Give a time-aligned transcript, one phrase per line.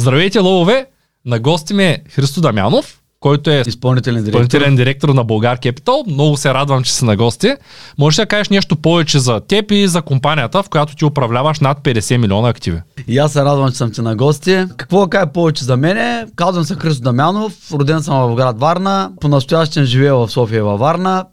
[0.00, 0.86] Здравейте, лъвове!
[1.26, 4.40] На гости ми е Христо Дамянов, който е Изпълнителен директор.
[4.40, 6.12] изпълнителен директор на Българ Capital.
[6.12, 7.54] Много се радвам, че си на гости.
[7.98, 11.78] Можеш да кажеш нещо повече за теб и за компанията, в която ти управляваш над
[11.78, 12.80] 50 милиона активи.
[13.08, 14.64] И аз се радвам, че съм ти на гости.
[14.76, 16.26] Какво да кажа повече за мене?
[16.36, 20.80] Казвам се Христо Дамянов, роден съм в град Варна, по-настоящен живея в София и във
[20.80, 21.24] Варна.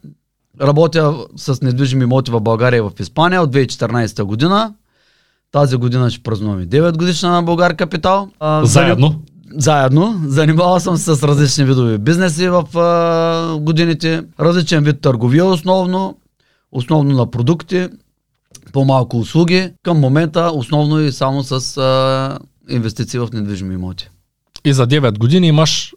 [0.62, 4.74] Работя с недвижими имоти в България и в Испания от 2014 година.
[5.52, 8.30] Тази година ще празнуваме 9 годишна на Българ Капитал.
[8.40, 9.22] А, Заедно.
[9.58, 10.22] Заедно.
[10.26, 14.24] Занимавал съм се с различни видове бизнеси в а, годините.
[14.40, 16.18] Различен вид търговия основно.
[16.72, 17.88] Основно на продукти.
[18.74, 19.72] По-малко услуги.
[19.84, 22.40] Към момента основно и само с а,
[22.70, 24.10] инвестиции в недвижими имоти.
[24.66, 25.94] И за 9 години имаш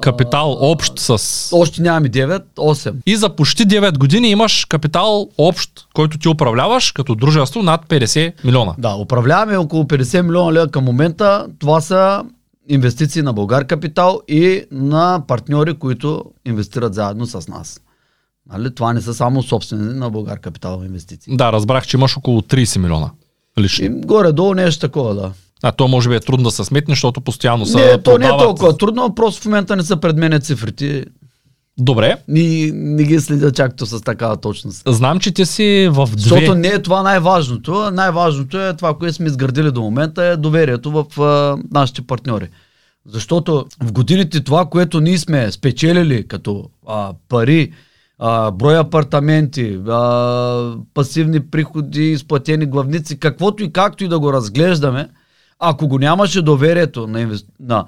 [0.00, 1.48] капитал общ с...
[1.52, 2.94] Още нямаме 9, 8.
[3.06, 8.32] И за почти 9 години имаш капитал общ, който ти управляваш като дружество над 50
[8.44, 8.74] милиона.
[8.78, 11.46] Да, управляваме около 50 милиона лева към момента.
[11.58, 12.24] Това са
[12.68, 17.80] инвестиции на Българ Капитал и на партньори, които инвестират заедно с нас.
[18.52, 18.74] Нали?
[18.74, 21.36] Това не са само собствени на Българ Капитал инвестиции.
[21.36, 23.10] Да, разбрах, че имаш около 30 милиона.
[23.58, 23.84] Лично.
[23.84, 25.32] И горе-долу нещо такова, да.
[25.62, 28.26] А то може би е трудно да се сметне, защото постоянно се Не, то не
[28.26, 31.04] е толкова трудно, просто в момента не са пред мен цифрите.
[31.78, 32.16] Добре.
[32.28, 34.82] Ни, не ги следя чакто с такава точност.
[34.86, 36.20] Знам, че ти си в две...
[36.20, 37.90] Защото не е това най-важното.
[37.92, 42.48] Най-важното е това, което сме изградили до момента, е доверието в а, нашите партньори.
[43.06, 47.72] Защото в годините това, което ние сме спечелили като а, пари,
[48.18, 55.08] а, брой апартаменти, а, пасивни приходи, изплатени главници, каквото и както и да го разглеждаме,
[55.60, 57.44] ако го нямаше доверието на, инвес...
[57.60, 57.84] на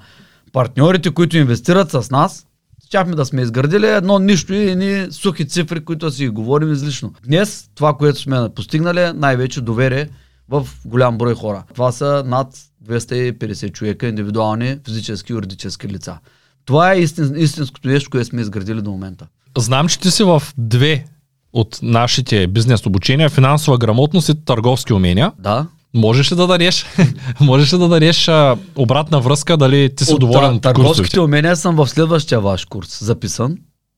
[0.53, 2.47] партньорите, които инвестират с нас,
[2.85, 7.13] щяхме да сме изградили едно нищо и едни сухи цифри, които си говорим излишно.
[7.25, 10.09] Днес това, което сме постигнали е най-вече доверие
[10.49, 11.63] в голям брой хора.
[11.73, 12.47] Това са над
[12.85, 16.17] 250 човека, индивидуални физически и юридически лица.
[16.65, 19.27] Това е истин, истинското нещо, което сме изградили до момента.
[19.57, 21.05] Знам, че ти си в две
[21.53, 25.31] от нашите бизнес обучения, финансова грамотност и търговски умения.
[25.39, 25.67] Да.
[25.93, 26.85] Можеш ли да дадеш,
[27.41, 31.55] можеш ли да дадеш а, обратна връзка, дали ти си От, доволен от търговските умения
[31.55, 33.57] съм в следващия ваш курс записан.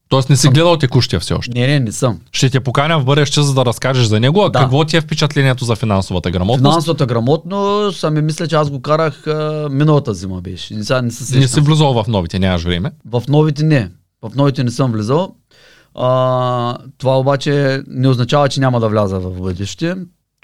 [0.10, 1.60] Тоест не си гледал текущия все още.
[1.60, 2.20] Не, не, не съм.
[2.32, 4.44] Ще те поканя в бъдеще, за да разкажеш за него.
[4.44, 4.60] А Да.
[4.60, 6.74] какво ти е впечатлението за финансовата грамотност?
[6.74, 10.74] Финансовата грамотност, ами мисля, че аз го карах а, миналата зима беше.
[10.74, 11.40] И Сега не се.
[11.40, 12.92] Не си влизал в новите, нямаш време.
[13.06, 13.90] В новите не.
[14.22, 15.36] В новите не съм влизал.
[15.96, 19.96] А, това обаче не означава, че няма да вляза в бъдеще,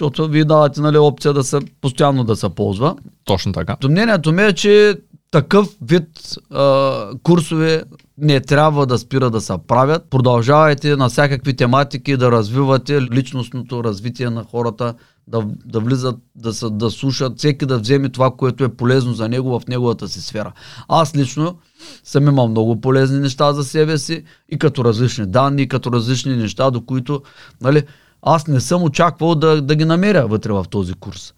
[0.01, 2.95] защото вие давате нали, опция да се, постоянно да се ползва.
[3.25, 3.75] Точно така.
[3.75, 4.97] То мнението ми е, че
[5.31, 6.07] такъв вид
[6.51, 7.83] а, курсове
[8.17, 10.09] не трябва да спира да се правят.
[10.09, 14.93] Продължавайте на всякакви тематики да развивате личностното развитие на хората,
[15.27, 19.29] да, да влизат, да, са, да слушат, всеки да вземе това, което е полезно за
[19.29, 20.51] него в неговата си сфера.
[20.87, 21.57] Аз лично
[22.03, 26.35] съм имал много полезни неща за себе си и като различни данни, и като различни
[26.35, 27.21] неща, до които
[27.61, 27.83] нали,
[28.21, 31.33] аз не съм очаквал да, да ги намеря вътре в този курс.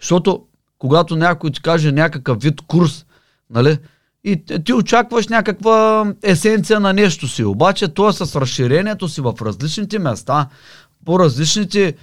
[0.00, 0.42] Защото
[0.78, 3.06] когато някой ти каже някакъв вид курс,
[3.50, 3.78] нали,
[4.24, 9.34] и ти очакваш някаква есенция на нещо си, обаче то е с разширението си в
[9.42, 10.48] различните места,
[11.04, 11.94] по различните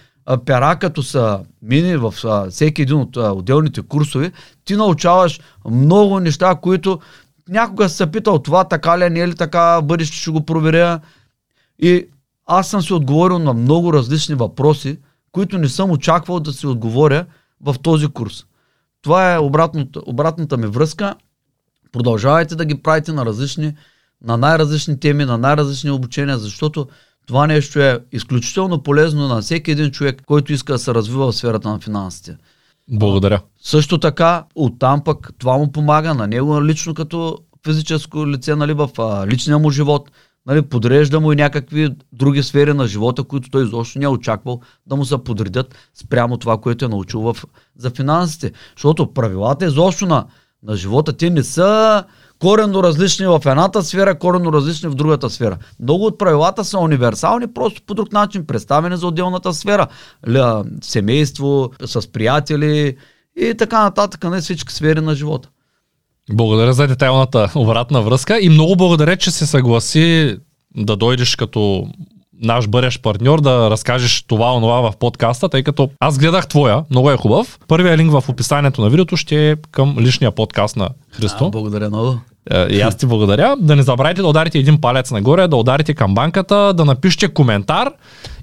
[0.45, 2.13] пера, като са мини в
[2.49, 4.31] всеки един от отделните курсове,
[4.65, 5.39] ти научаваш
[5.69, 6.99] много неща, които
[7.49, 10.45] някога си се питал това така ли е, не е ли така, бъдеще ще го
[10.45, 10.99] проверя.
[11.79, 12.07] И
[12.53, 14.99] аз съм си отговорил на много различни въпроси,
[15.31, 17.25] които не съм очаквал да си отговоря
[17.61, 18.45] в този курс.
[19.01, 21.15] Това е обратната, обратната ми връзка.
[21.91, 23.73] Продължавайте да ги правите на различни,
[24.23, 26.87] на най-различни теми, на най-различни обучения, защото
[27.27, 31.35] това нещо е изключително полезно на всеки един човек, който иска да се развива в
[31.35, 32.37] сферата на финансите.
[32.91, 33.41] Благодаря.
[33.61, 38.89] Също така, оттам пък това му помага на него лично като физическо лице, нали, в
[38.99, 40.11] а, личния му живот.
[40.45, 44.61] Нали, подрежда му и някакви други сфери на живота, които той изобщо не е очаквал
[44.85, 47.37] да му се подредят спрямо това, което е научил в,
[47.77, 48.51] за финансите.
[48.75, 50.25] Защото правилата изобщо на,
[50.63, 52.03] на живота, те не са
[52.39, 55.57] коренно различни в едната сфера, коренно различни в другата сфера.
[55.79, 59.87] Много от правилата са универсални, просто по друг начин представени за отделната сфера.
[60.29, 62.97] Ля, семейство, с приятели
[63.37, 65.49] и така нататък, на всички сфери на живота.
[66.33, 70.37] Благодаря за детайлната обратна връзка и много благодаря, че се съгласи
[70.75, 71.87] да дойдеш като
[72.41, 77.11] наш бъдещ партньор да разкажеш това онова в подкаста, тъй като аз гледах твоя, много
[77.11, 77.59] е хубав.
[77.67, 81.45] Първият линк в описанието на видеото ще е към личния подкаст на Христо.
[81.45, 82.19] А, благодаря много.
[82.49, 83.55] Е, И аз ти благодаря.
[83.59, 87.91] Да не забравяйте да ударите един палец нагоре, да ударите към банката, да напишете коментар.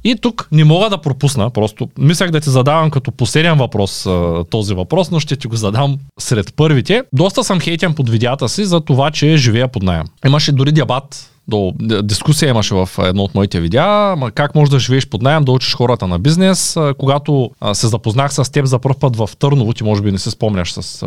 [0.04, 4.44] И тук не мога да пропусна, просто мислях да ти задавам като последен въпрос а,
[4.50, 7.02] този въпрос, но ще ти го задам сред първите.
[7.12, 10.04] Доста съм хейтен под видеята си за това, че живея под найем.
[10.26, 11.72] Имаше дори дебат до,
[12.02, 15.74] дискусия имаше в едно от моите видеа, как можеш да живееш под найем, да учиш
[15.74, 16.76] хората на бизнес.
[16.76, 20.18] А, Когато се запознах с теб за първ път в Търново, ти може би не
[20.18, 21.04] се спомняш с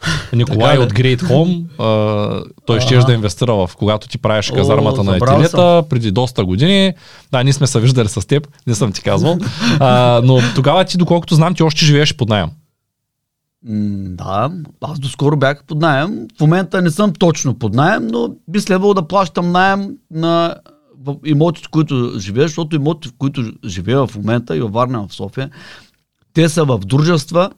[0.32, 1.64] Николай Така от Great Home.
[1.78, 6.44] А, той ще да инвестира в когато ти правиш казармата О, на етилета преди доста
[6.44, 6.94] години.
[7.32, 9.38] Да, ние сме се виждали с теб, не съм ти казвал.
[9.80, 12.48] А, но тогава ти, доколкото знам, ти още живееш под найем.
[13.62, 14.50] Да,
[14.80, 16.26] аз доскоро бях под найем.
[16.38, 20.54] В момента не съм точно под найем, но би следвало да плащам найем на
[21.24, 25.14] имотите, в които живея, защото имотите, в които живея в момента и във Варна, в
[25.14, 25.50] София,
[26.34, 27.50] те са в дружества,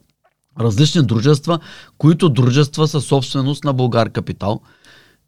[0.59, 1.59] различни дружества,
[1.97, 4.61] които дружества са собственост на Българ Капитал.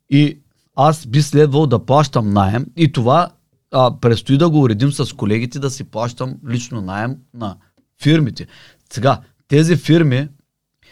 [0.10, 0.40] И
[0.76, 3.30] аз би следвал да плащам найем и това
[3.72, 7.56] а, предстои да го уредим с колегите, да си плащам лично найем на
[8.02, 8.48] фирмите.
[8.94, 10.30] Сега, тези фирми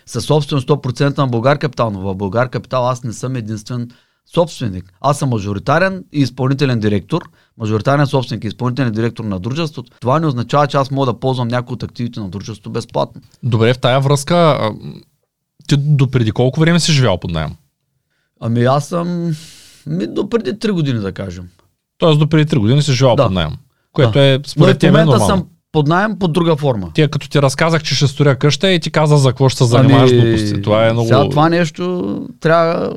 [0.05, 3.89] са собствен 100% на Българ Капитал, но в Българ Капитал аз не съм единствен
[4.33, 4.93] собственик.
[5.01, 7.21] Аз съм мажоритарен и изпълнителен директор,
[7.57, 9.91] мажоритарен собственик и изпълнителен директор на дружеството.
[10.01, 13.21] Това не означава, че аз мога да ползвам някои от активите на дружеството безплатно.
[13.43, 14.69] Добре, в тая връзка,
[15.67, 17.51] ти до преди колко време си живял под найем?
[18.41, 19.35] Ами аз съм
[19.87, 21.49] ми, до преди 3 години, да кажем.
[21.97, 23.23] Тоест до преди 3 години си живял Да.
[23.23, 23.51] под найем.
[23.93, 24.21] Което Да.
[24.25, 25.27] е според е момента нормално.
[25.35, 26.87] съм под найем под друга форма.
[26.93, 29.65] Тия като ти разказах, че ще строя къща и ти каза за какво ще се
[29.65, 30.61] занимаваш Ами, глупости.
[30.61, 31.07] Това е много...
[31.07, 32.93] Сега това нещо трябва...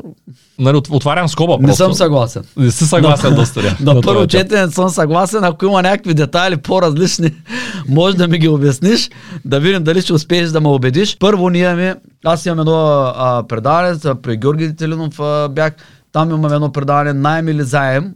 [0.59, 1.85] Нали, от- отварям скоба Не просто.
[1.85, 2.43] съм съгласен.
[2.57, 3.77] Не си съгласен да сторя.
[3.81, 4.31] На на първо етап.
[4.31, 7.31] четене съм съгласен, ако има някакви детайли по-различни,
[7.89, 9.11] може да ми ги обясниш,
[9.45, 11.17] да видим дали ще успееш да ме убедиш.
[11.19, 11.95] Първо ние имаме,
[12.25, 12.75] аз имам едно
[13.17, 15.21] а, предаване, при Георги Детелинов
[15.51, 15.73] бях,
[16.13, 18.15] там имам едно предаване, найем или заем.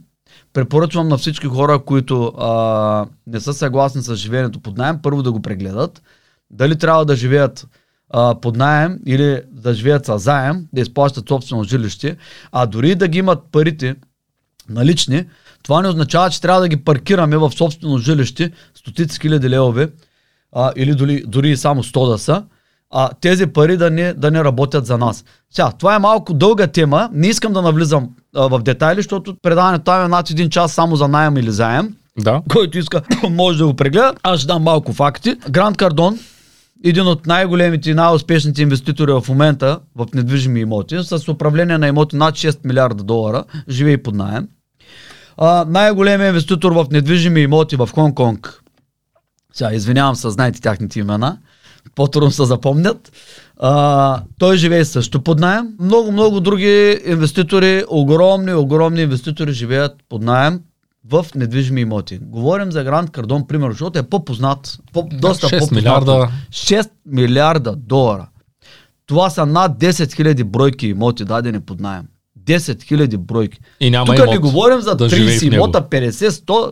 [0.57, 5.31] Препоръчвам на всички хора, които а, не са съгласни с живеенето под найем, първо да
[5.31, 6.01] го прегледат.
[6.51, 7.67] Дали трябва да живеят
[8.09, 12.17] а, под найем или да живеят с заем, да изплащат собствено жилище,
[12.51, 13.95] а дори да ги имат парите,
[14.69, 15.25] налични,
[15.63, 19.89] това не означава, че трябва да ги паркираме в собствено жилище, стотици хиляди левове,
[20.51, 22.43] а, или дори, дори само 100 да са,
[22.91, 25.25] а тези пари да не, да не работят за нас.
[25.51, 29.83] Сега, това е малко дълга тема, не искам да навлизам а, в детайли, защото предаването
[29.83, 32.41] там е над един час само за найем или заем, Да.
[32.49, 34.13] който иска може да го прегледа.
[34.23, 35.35] Аз ще дам малко факти.
[35.49, 36.19] Гранд Кардон,
[36.83, 42.15] един от най-големите и най-успешните инвеститори в момента в недвижими имоти, с управление на имоти
[42.15, 44.47] над 6 милиарда долара, живее под найем.
[45.67, 48.53] Най-големият инвеститор в недвижими имоти в Хонг-Конг.
[49.53, 51.37] Сега, извинявам се, знаете тяхните имена.
[51.95, 53.11] По-трудно се запомнят.
[53.59, 55.73] А, той живее също под найем.
[55.79, 60.61] Много, много други инвеститори, огромни, огромни инвеститори живеят под найем
[61.09, 62.19] в недвижими имоти.
[62.21, 65.71] Говорим за Гранд Кардон, примерно, защото е по-познат, по, доста 6 по-познат.
[65.71, 66.29] милиарда.
[66.51, 68.27] 6 милиарда долара.
[69.05, 72.03] Това са над 10 000 бройки имоти дадени под найем.
[72.45, 73.59] 10 000 бройки.
[73.79, 75.55] И няма Тук не говорим за да живее в 30 него.
[75.55, 76.71] имота, 50, 100,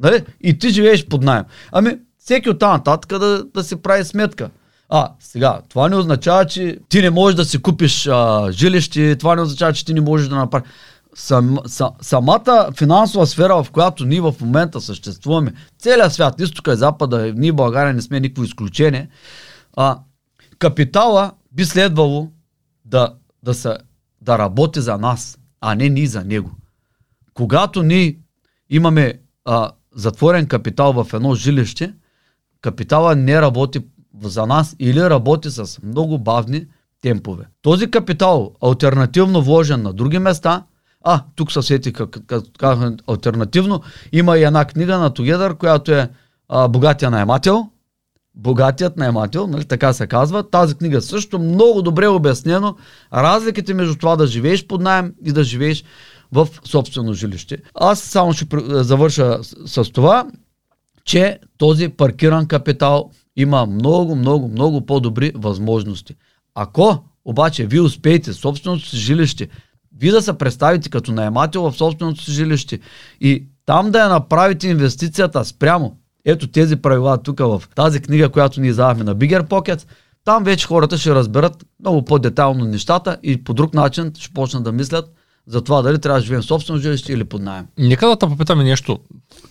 [0.00, 0.24] нали?
[0.40, 1.44] И ти живееш под найем.
[1.72, 4.50] Ами, всеки от нататък да, да си прави сметка.
[4.88, 9.36] А, сега, това не означава, че ти не можеш да си купиш а, жилище, това
[9.36, 10.68] не означава, че ти не можеш да направиш.
[11.14, 16.76] Сам, са, самата финансова сфера, в която ние в момента съществуваме, целият свят, изтока и
[16.76, 19.08] запада, ние България не сме никакво изключение,
[19.76, 19.98] а,
[20.58, 22.30] капитала би следвало
[22.84, 23.76] да, да, се,
[24.20, 26.50] да работи за нас, а не ние за него.
[27.34, 28.18] Когато ние
[28.70, 31.94] имаме а, затворен капитал в едно жилище,
[32.64, 33.80] капитала не работи
[34.22, 36.66] за нас или работи с много бавни
[37.02, 37.44] темпове.
[37.62, 40.62] Този капитал, альтернативно вложен на други места,
[41.02, 42.18] а, тук се сети как,
[43.06, 46.10] альтернативно, има и една книга на Together, която е
[46.48, 47.68] а, Богатия наемател,
[48.34, 50.50] Богатият наемател, нали, така се казва.
[50.50, 52.76] Тази книга също много добре е обяснено
[53.12, 55.84] разликите между това да живееш под найем и да живееш
[56.32, 57.58] в собствено жилище.
[57.74, 60.26] Аз само ще завърша с това,
[61.04, 66.14] че този паркиран капитал има много, много, много по-добри възможности.
[66.54, 69.48] Ако обаче вие успеете собственото си жилище,
[69.98, 72.78] вие да се представите като наемател в собственото си жилище
[73.20, 78.60] и там да я направите инвестицията спрямо ето тези правила тук в тази книга, която
[78.60, 79.86] ни издавахме на Bigger Pockets,
[80.24, 84.72] там вече хората ще разберат много по-детайлно нещата и по друг начин ще почнат да
[84.72, 85.10] мислят
[85.46, 87.66] за това дали трябва да живеем в собствено жилище или под найем.
[87.78, 88.98] Нека да те попитаме нещо,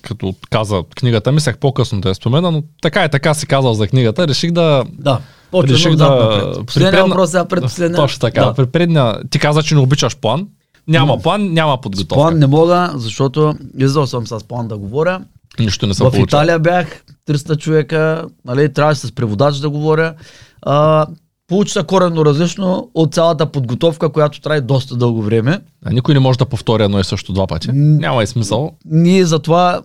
[0.01, 3.87] като каза книгата, мислех по-късно да я спомена, но така и така си казал за
[3.87, 5.19] книгата, реших да, Да.
[5.51, 6.09] Почваме реших да...
[6.09, 6.65] напред.
[6.65, 7.97] Последния въпрос сега предпоследния.
[7.97, 8.45] Точно така.
[8.45, 8.67] Да.
[8.71, 8.95] При.
[9.29, 10.47] Ти каза, че не обичаш план.
[10.87, 12.15] Няма план, няма С подготовка.
[12.15, 15.21] план не мога, защото издал съм с план да говоря.
[15.59, 16.21] Нищо не се В получи.
[16.21, 20.13] Италия бях 300 човека, нали, трябваше с преводач да говоря.
[20.61, 21.05] А,
[21.47, 25.59] получи се коренно различно от цялата подготовка, която трае доста дълго време.
[25.85, 27.69] А никой не може да повтори едно и също два пъти.
[27.73, 28.71] Няма и смисъл.
[28.85, 29.81] Ние затова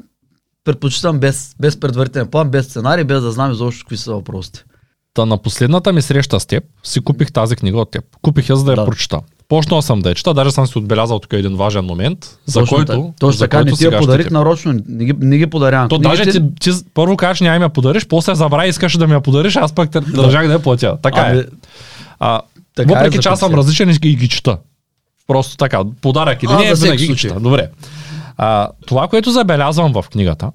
[0.65, 4.65] предпочитам без, без предварителен план, без сценарий, без да знам изобщо какви са въпросите.
[5.15, 8.05] Та на последната ми среща с теб си купих тази книга от теб.
[8.23, 8.85] Купих я за да я Да.
[8.85, 9.21] прочита.
[9.49, 12.77] Почнал съм да я чета, даже съм си отбелязал тук един важен момент, за Точно
[12.77, 13.03] който, така.
[13.21, 15.89] Точно за така, който не ти я ще подарих нарочно, не ги, не ги подарявам.
[15.89, 19.13] То даже ти, ти първо кажеш няма ми я подариш, после забрави искаш да ми
[19.13, 20.99] я подариш, аз пък държах да я платя.
[21.03, 21.45] Така Абе, е.
[22.19, 22.41] А,
[22.75, 24.59] така въпреки е че аз съм различен и ги, чета.
[25.27, 27.41] Просто така, подарък или А, не, винаги ги чета.
[27.41, 27.71] Добре.
[28.37, 30.51] А, това, което забелязвам в книгата,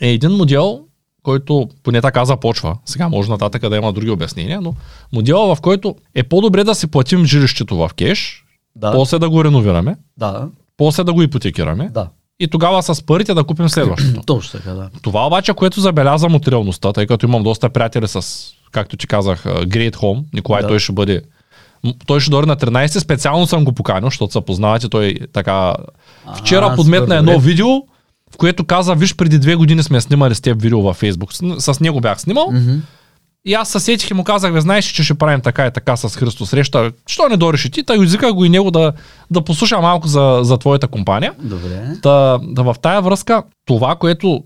[0.00, 0.80] е един модел,
[1.26, 2.76] който поне така започва.
[2.84, 4.74] Сега може нататък да има други обяснения, но
[5.12, 8.44] модела, в който е по-добре да си платим жилището в кеш,
[8.76, 12.08] да, после да го реновираме, да, после да го ипотекираме да.
[12.40, 14.22] и тогава с парите да купим следващото.
[14.26, 14.90] Точно така, да.
[15.02, 19.44] Това обаче, което забелязвам от реалността, тъй като имам доста приятели с, както ти казах,
[19.44, 20.68] Great Home, Николай Да.
[20.68, 21.22] той ще бъде
[22.06, 25.74] той ще дойде на 13, специално съм го поканил, защото се познавате, той така...
[26.38, 27.66] Вчера А, подметна едно видео,
[28.34, 31.34] в което каза, виж, преди две години сме снимали с теб видео във Фейсбук.
[31.34, 32.50] С, с него бях снимал.
[32.52, 32.76] Мгм.
[33.44, 36.16] И аз съсетих и му казах, бе, знаеш, че ще правим така и така с
[36.16, 36.92] Христо среща.
[37.06, 37.84] Що не дориш и ти?
[37.84, 38.92] Та извиках го и него да,
[39.30, 41.32] да послуша малко за, за твоята компания.
[41.42, 41.96] Добре.
[42.02, 44.42] Та, да в тая връзка, това, което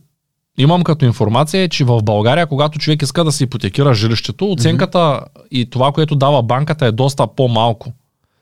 [0.59, 5.21] имам като информация е, че в България, когато човек иска да си ипотекира жилището, оценката
[5.51, 7.93] и това, което дава банката е доста по-малко.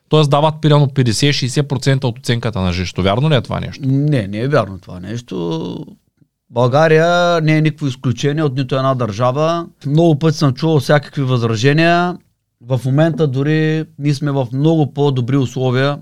[0.08, 3.02] Тоест дават примерно 50-60% от оценката на жилището.
[3.02, 3.88] Вярно ли е това нещо?
[3.88, 5.86] Не, не е вярно това нещо.
[6.50, 9.66] България не е никакво изключение от нито една държава.
[9.86, 12.18] Много пъти съм чувал всякакви възражения.
[12.60, 15.98] В момента дори ние сме в много по-добри условия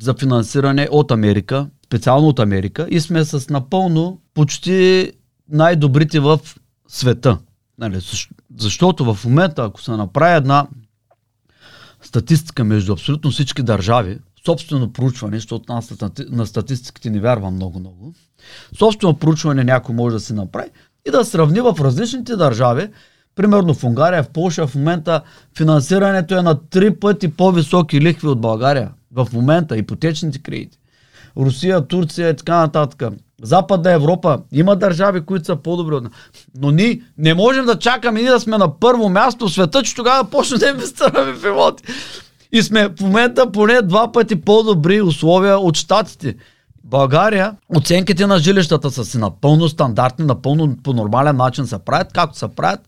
[0.00, 5.12] за финансиране от Америка, специално от Америка, и сме с напълно почти
[5.48, 6.40] най-добрите в
[6.88, 7.38] света.
[7.78, 10.66] Нали, защ- защото в момента, ако се направи една
[12.08, 17.54] статистика между абсолютно всички държави, собствено проучване, защото аз на стати- на статистиките не вярвам
[17.54, 18.14] много-много,
[18.78, 20.70] собствено проучване някой може да си направи
[21.08, 22.88] и да сравни в различните държави,
[23.34, 25.22] примерно в Унгария, в Польша в момента
[25.56, 28.90] финансирането е на три пъти по-високи лихви от България.
[29.12, 30.78] В момента ипотечните кредити.
[31.36, 33.02] Русия, Турция и така нататък.
[33.42, 36.12] Западна Европа има държави, които са по-добри от нас.
[36.58, 39.94] Но ние не можем да чакаме ние да сме на първо място в света, че
[39.94, 41.84] тогава да почнем да инвестираме в имоти.
[42.52, 46.34] И сме в момента поне два пъти по-добри условия от щатите.
[46.84, 52.38] България, оценките на жилищата са си напълно стандартни, напълно по нормален начин се правят, както
[52.38, 52.80] се правят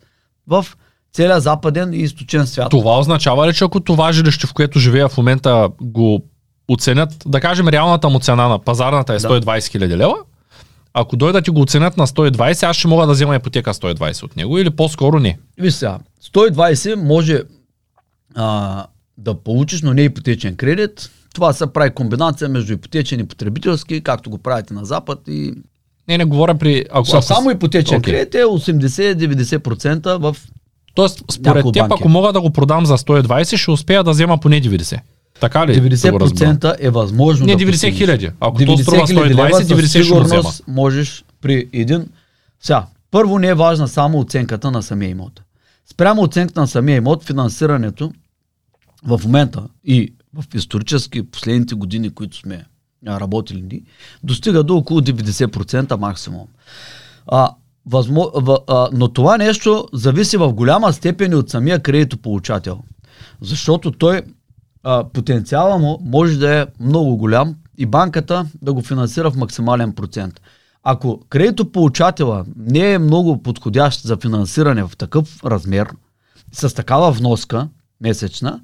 [0.47, 0.66] в
[1.12, 2.71] целия западен и източен свят.
[2.71, 6.21] Това означава ли, че ако това жилище, в което живея в момента, го
[6.69, 9.28] оценят, да кажем реалната му цена на пазарната е Да.
[9.28, 10.14] 120 хиляди лева,
[10.94, 14.37] ако дойдат и го оценят на 120, аз ще мога да взема ипотека 120 от
[14.37, 15.38] него или по-скоро не.
[15.59, 15.99] Виж сега,
[16.35, 17.42] 120 може
[18.35, 18.87] а,
[19.18, 21.11] да получиш, но не ипотечен кредит.
[21.35, 25.54] Това се прави комбинация между ипотечен и потребителски, както го правите на Запад и
[26.09, 26.85] Не, не говоря при...
[26.90, 28.14] Ако, Са, само ипотечен Окей.
[28.14, 30.37] кредит е 80-90% в...
[30.94, 34.62] Тоест, според теб, ако мога да го продам за 120, ще успея да взема поне
[34.62, 35.00] 90.
[35.40, 35.80] Така ли?
[35.80, 36.54] да го разбера?
[36.54, 37.99] 90% е възможно Не, да 90 постигнеш.
[37.99, 38.30] хиляди.
[38.40, 40.25] Ако то струва 000 лева 120, със 90 ще го взема.
[40.28, 42.06] сигурност можеш при един...
[42.61, 45.42] Сега, първо не е важна само оценката на самия имот.
[45.92, 48.12] Спрямо оценката на самия имот, финансирането
[49.04, 52.64] в момента и в исторически последните години, които сме
[53.06, 53.82] работили ни,
[54.23, 56.47] достига до около 90% максимум.
[57.26, 57.50] А,
[57.87, 62.82] възмо, в, а, но това нещо зависи в голяма степен и от самия кредитополучател.
[63.40, 64.23] Защото той,
[64.82, 69.92] а, потенциала му може да е много голям и банката да го финансира в максимален
[69.92, 70.40] процент.
[70.82, 75.88] Ако кредитополучателя не е много подходящ за финансиране в такъв размер,
[76.52, 77.68] с такава вноска
[78.00, 78.60] месечна,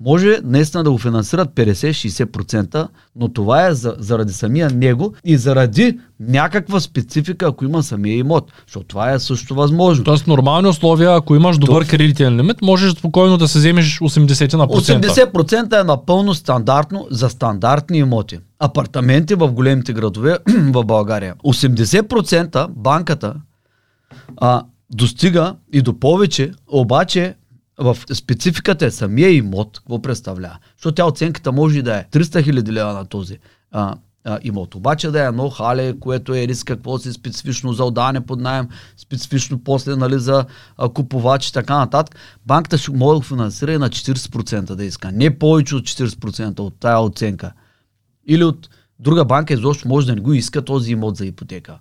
[0.00, 5.98] може наистина да го финансират 50-60%, но това е за, заради самия него и заради
[6.20, 10.04] някаква специфика, ако има самия имот, защото това е също възможно.
[10.04, 14.68] Тоест, нормални условия, ако имаш добър кредитен лимит, можеш спокойно да се вземеш 80 на
[14.68, 15.08] процента.
[15.08, 18.38] 80% е напълно стандартно за стандартни имоти.
[18.58, 21.34] Апартаменти в големите градове в България.
[21.44, 23.34] 80% банката
[24.36, 24.62] а,
[24.94, 27.34] достига и до повече, обаче
[27.80, 30.58] в спецификата е самия имот, какво представлява.
[30.76, 33.38] Защото тя оценката може и да е 300 хиляди лева на този
[33.70, 33.94] а,
[34.24, 34.74] а, имот.
[34.74, 38.68] Обаче да е едно хале, което е риск какво си специфично за отдаване под найем,
[38.96, 40.44] специфично после нали, за
[40.76, 45.12] а, купувач и така нататък, банката ще може да финансира и на 40% да иска.
[45.12, 47.52] Не повече от 40% от тая оценка.
[48.26, 48.68] Или от
[48.98, 51.78] друга банка изобщо може да не го иска този имот за ипотека.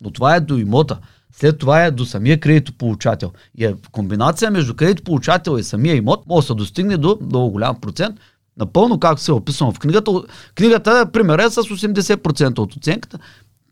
[0.00, 0.98] Но това е до имота.
[1.32, 3.32] След това е до самия кредитополучател.
[3.58, 7.80] И е комбинация между кредитополучател и самия имот може да се достигне до много голям
[7.80, 8.16] процент.
[8.56, 10.12] Напълно както се е описано в книгата.
[10.54, 13.18] Книгата, пример, е с 80% от оценката.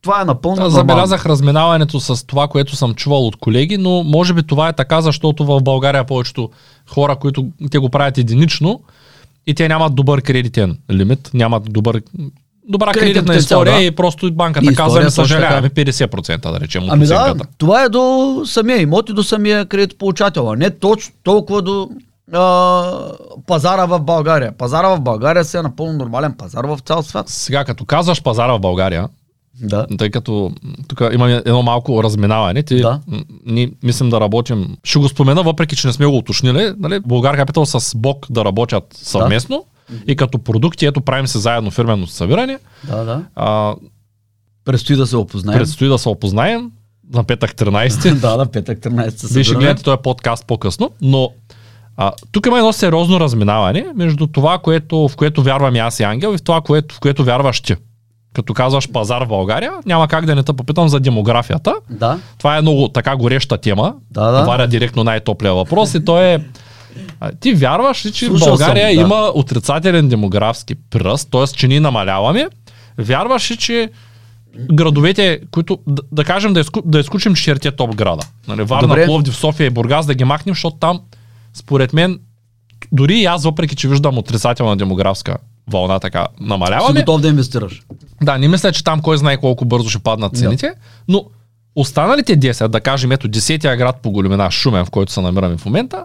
[0.03, 4.35] Това е напълно Да, забелязах разминаването с това, което съм чувал от колеги, но може
[4.35, 6.51] би това е така, защото в България повечето
[6.87, 8.81] хора, които те го правят единично
[9.47, 12.03] и те нямат добър кредитен лимит, нямат добър
[12.69, 13.83] добра кредитна потенциал, история да.
[13.83, 17.89] и просто банката И история ми съжаляваме 50% да речем от Ами да, това е
[17.89, 21.89] до самия имот и до самия кредитополучател, а не точно толкова до
[22.33, 22.83] а,
[23.47, 24.53] пазара в България.
[24.59, 27.29] Пазара в България си е напълно нормален пазар в цял свят.
[27.29, 29.09] Сега, като казваш пазара в България,
[29.63, 29.87] Да.
[29.99, 30.51] тъй като
[30.89, 33.01] тук имаме едно малко разминаване, ти, Да.
[33.47, 37.37] ние мислим да работим, ще го спомена, въпреки че не сме го уточнили, нали, Българ
[37.37, 39.65] Капитал с Бог да работят съвместно
[40.07, 43.23] и като продукти, ето правим се заедно фирмено събиране, Да, да.
[43.37, 43.75] а,
[44.65, 45.59] Предстои да се опознаем.
[45.59, 46.71] предстои да се опознаем
[47.13, 48.15] на петък 13.
[48.15, 51.31] да, на петък 13 се Вие ще гледате този подкаст по-късно, но
[51.97, 56.03] а, тук има едно сериозно разминаване между това, което, в което вярвам и аз и
[56.03, 57.75] Ангел, и в това, което, в което вярваш ти.
[58.35, 61.75] Като казваш пазар в България, няма как да не те попитам за демографията.
[61.91, 63.95] Да, Това е много така гореща тема.
[64.11, 64.45] Да, да.
[64.45, 66.45] Варя директно най-топлия въпрос и то е
[67.21, 69.01] а, ти вярваш ли, че Слушал България съм, да.
[69.01, 71.47] има отрицателен демографски пръст, т.е.
[71.47, 72.49] че ние намаляваме?
[72.99, 73.91] Вярваш ли, че
[74.73, 79.07] градовете, които, да, да кажем, да, изку, да изключим четирите топ града, нали, Варна, Добре.
[79.07, 81.01] Пловдив, София и Бургас, да ги махнем, защото там,
[81.55, 82.21] според мен,
[82.93, 85.37] дори и аз, въпреки че виждам отрицателна демографска
[85.71, 87.83] вълна, така си намаляваме, готов да инвестираш.
[88.23, 90.73] да, не мисля, че там кой знае колко бързо ще паднат цените,
[91.09, 91.25] но
[91.77, 95.65] останалите 10, да кажем, ето 10-я град по големина Шумен, в който се намираме в
[95.65, 96.05] момента,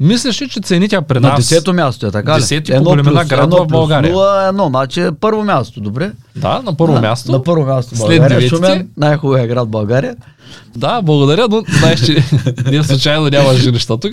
[0.00, 1.36] мислиш ли, че цените при На нас...
[1.36, 2.40] десето място е така ли?
[2.40, 4.12] Десети по големина град в България.
[4.12, 6.12] Нула, едно, значи е първо място, добре?
[6.36, 7.32] Да, на първо Да, място.
[7.32, 8.48] На първо място След България.
[8.48, 10.16] Шумен, най-хубавия град в България.
[10.76, 12.24] Да, благодаря, но знаеш, че
[12.70, 14.12] ние случайно няма жилища тук.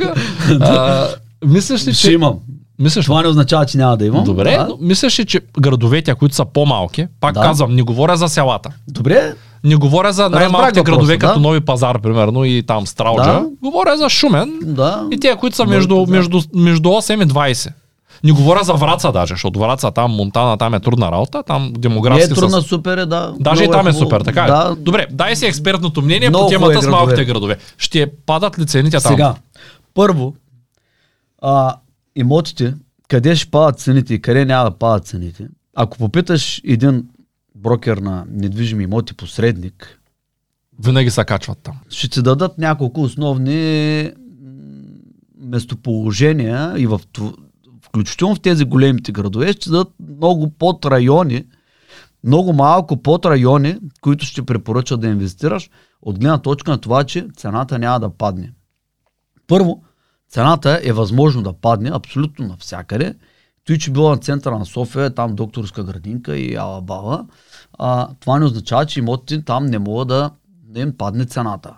[1.46, 2.12] Мислиш ли, Ще че...
[2.12, 2.36] имам.
[2.80, 4.24] Мислиш, Това не означава, че няма да имам.
[4.24, 4.66] Добре, Да.
[4.70, 7.42] но мислиш ли, че градовете, които са по-малки, пак Да.
[7.42, 8.70] казвам, не говоря за селата.
[8.88, 11.28] Добре, Не говоря за най-малките градове, да.
[11.28, 13.24] като Нови пазар, примерно, и там Страуджа.
[13.24, 13.46] Да.
[13.64, 15.08] Говоря за Шумен, да.
[15.12, 17.72] И тия, които са между, между, между 8 и 20.
[18.24, 21.70] Не говоря за Враца даже, защото Враца там, Монтана, там е трудна работа, там Не
[21.70, 22.66] е демографски трудна, с...
[22.66, 23.34] супер е, да.
[23.40, 24.06] Даже и Много там е хубаво.
[24.06, 24.76] супер, така да, е.
[24.76, 27.58] Добре, дай си експертното мнение Много по темата хубави с малките градове.
[27.78, 29.12] Ще падат ли цените там?
[29.12, 29.36] Сега,
[29.94, 30.34] първо,
[31.42, 31.76] а,
[32.16, 32.74] имотите,
[33.08, 37.04] къде ще падат цените и къде няма да падат цените, ако попиташ един
[37.62, 40.02] брокер на недвижими имоти посредник,
[40.84, 41.80] Винаги се качват там.
[41.90, 44.12] ще ти дадат няколко основни
[45.38, 47.02] местоположения и в,
[47.82, 51.46] включително в тези големите градове ще дадат много под райони,
[52.24, 55.70] много малко под райони, които ще препоръчат да инвестираш
[56.02, 58.52] от гледна точка на това, че цената няма да падне.
[59.48, 59.84] Първо,
[60.30, 63.16] цената е възможно да падне абсолютно навсякъде.
[63.66, 67.26] Той, че било на центъра на София, там докторска градинка и алабала,
[67.84, 70.32] а, това не означава, че имотите там не могат да,
[70.64, 71.74] да им падне цената.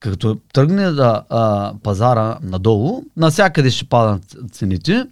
[0.00, 5.06] Като тръгне да, а, пазара надолу, навсякъде ще падат цените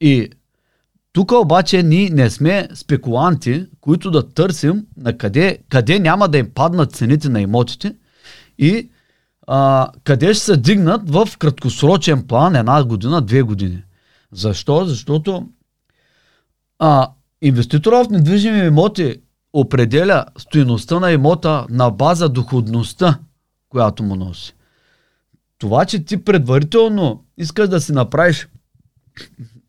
[0.00, 0.30] и
[1.12, 6.50] тук обаче ние не сме спекуланти, които да търсим на къде, къде няма да им
[6.54, 7.94] паднат цените на имотите
[8.58, 8.90] и
[9.46, 13.82] а, къде ще се дигнат в краткосрочен план една година, две години.
[14.32, 14.84] Защо?
[14.84, 15.48] Защото
[16.78, 17.08] а,
[17.42, 19.20] инвеститора в недвижими имоти
[19.52, 23.18] определя стоеността на имота на база доходността,
[23.68, 24.54] която му носи.
[25.58, 28.48] Това, че ти предварително искаш да си направиш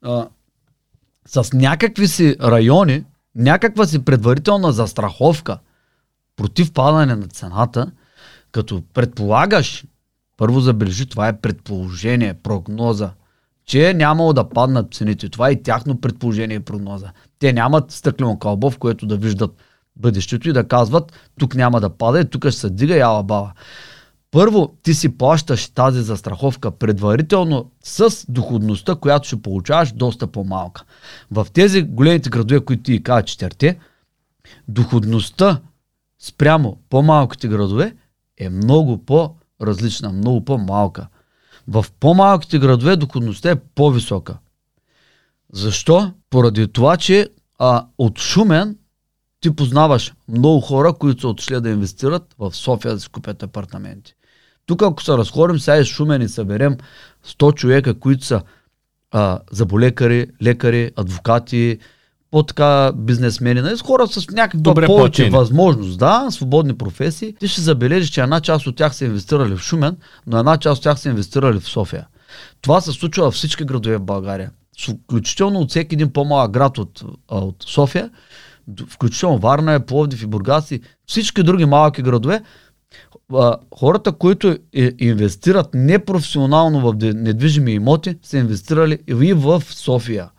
[0.02, 0.28] а,
[1.28, 3.04] с някакви си райони,
[3.36, 5.60] някаква си предварителна застраховка
[6.36, 7.92] против падане на цената,
[8.52, 9.86] като предполагаш,
[10.38, 13.12] първо забележи, това е предположение, прогноза,
[13.68, 15.30] че нямало да паднат цените.
[15.30, 17.12] Това е тяхно предположение и прогноза.
[17.40, 19.52] Те нямат стъклено кълбо, в което да виждат
[19.96, 23.52] бъдещето и да казват, тук няма да пада и тук ще се дига яла баба.
[24.32, 30.84] Първо, ти си плащаш тази застраховка предварително с доходността, която ще получаваш доста по-малка.
[31.32, 33.80] В тези големите градове, които ти каза четирте,
[34.68, 35.62] доходността
[36.22, 37.96] спрямо по-малките градове
[38.38, 41.08] е много по-различна, много по-малка.
[41.68, 44.38] В по-малките градове доходността е по-висока.
[45.54, 46.12] Защо?
[46.30, 48.78] Поради това, че а, от Шумен
[49.40, 54.14] ти познаваш много хора, които са отшли да инвестират в София да си купят апартаменти.
[54.66, 56.78] Тук ако се разходим сега и Шумен и съберем
[57.26, 58.42] 100 човека, които са
[59.12, 61.80] а, заболекари, лекари, адвокати,
[62.32, 65.38] по-така бизнесмени, нали, с хора с някаква Добре повече платени.
[65.38, 69.60] възможност, да, свободни професии, ти ще забележиш, че една част от тях са инвестирали в
[69.60, 72.08] Шумен, но една част от тях са инвестирали в София.
[72.62, 74.52] Това се случва във всички градове в България.
[75.04, 78.10] Включително от всеки един по-малък град от, от София,
[78.90, 82.42] включително Варна, Пловдив и Бургас и всички други малки градове,
[83.76, 84.58] хората, които
[85.00, 90.30] инвестират непрофесионално в недвижими имоти, са инвестирали и в София.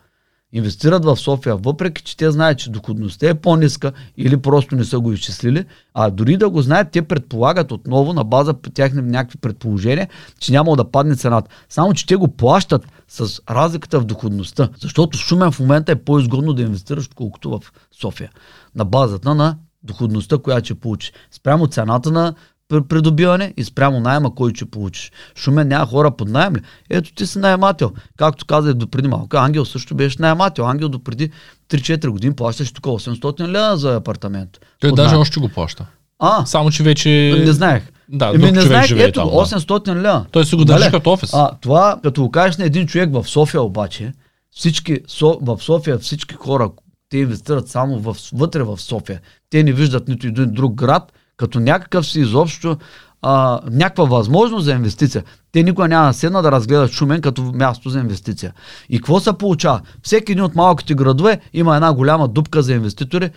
[0.52, 5.00] Инвестират в София, въпреки че те знаят, че доходността е по-ниска или просто не са
[5.00, 9.38] го изчислили, а дори да го знаят, те предполагат отново на база п- тяхни някакви
[9.38, 10.08] предположения,
[10.38, 11.50] че няма да падне цената.
[11.68, 15.96] Само, че те го плащат с разликата в доходността, защото в Шумен в момента е
[15.96, 17.60] по-изгодно да инвестираш, отколкото в
[18.00, 18.30] София.
[18.74, 21.12] На базата на доходността, която ще получиш.
[21.30, 22.34] Спрямо цената на
[22.68, 25.12] придобиване и спрямо найема, който ще получиш.
[25.36, 26.60] Шумен няма хора под найем ли?
[26.90, 27.92] Ето ти си наемател.
[28.16, 30.66] Както казах до преди малко, Ангел също беше наемател.
[30.66, 31.30] Ангел до преди
[31.70, 34.50] 3-4 години плащаше тук 800 лева за апартамент.
[34.80, 35.20] Той даже наем.
[35.20, 35.86] още го плаща.
[36.18, 37.34] А, Само, че вече...
[37.46, 37.82] не знаех.
[38.08, 39.28] Да, Еми, не знаех, живее ето, там.
[39.28, 39.34] да.
[39.34, 40.26] 800 лева.
[40.30, 40.92] Той си го държи Нали?
[40.92, 41.30] като офис.
[41.34, 44.12] А, това, като го кажеш на един човек в София обаче,
[44.50, 46.70] всички, со, в София всички хора,
[47.10, 49.20] те инвестират само в, вътре в София.
[49.50, 52.76] Те не виждат нито един друг град, като някакъв си изобщо
[53.22, 55.24] а, някаква възможност за инвестиция.
[55.52, 58.52] Те никога няма да седна да разгледат Шумен като място за инвестиция.
[58.88, 59.80] И какво се получава?
[60.02, 63.30] Всеки един от малките градове има една голяма дупка за инвеститори.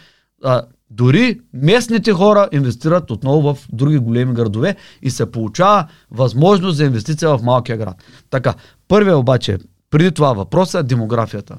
[0.43, 6.85] А, дори местните хора инвестират отново в други големи градове и се получава възможност за
[6.85, 8.03] инвестиция в малкия град.
[8.29, 8.53] Така,
[8.87, 9.57] първият обаче,
[9.89, 11.57] преди това въпроса е демографията.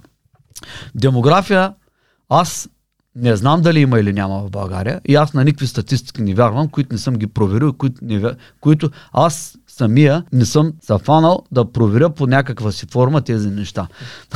[0.95, 1.75] Демография,
[2.29, 2.69] аз
[3.17, 6.69] не знам дали има или няма в България и аз на никакви статистики не вярвам,
[6.69, 11.43] които не съм ги проверил, които, не, вя- които аз самия не съм се фанал
[11.53, 13.87] да проверя по някаква си форма тези неща.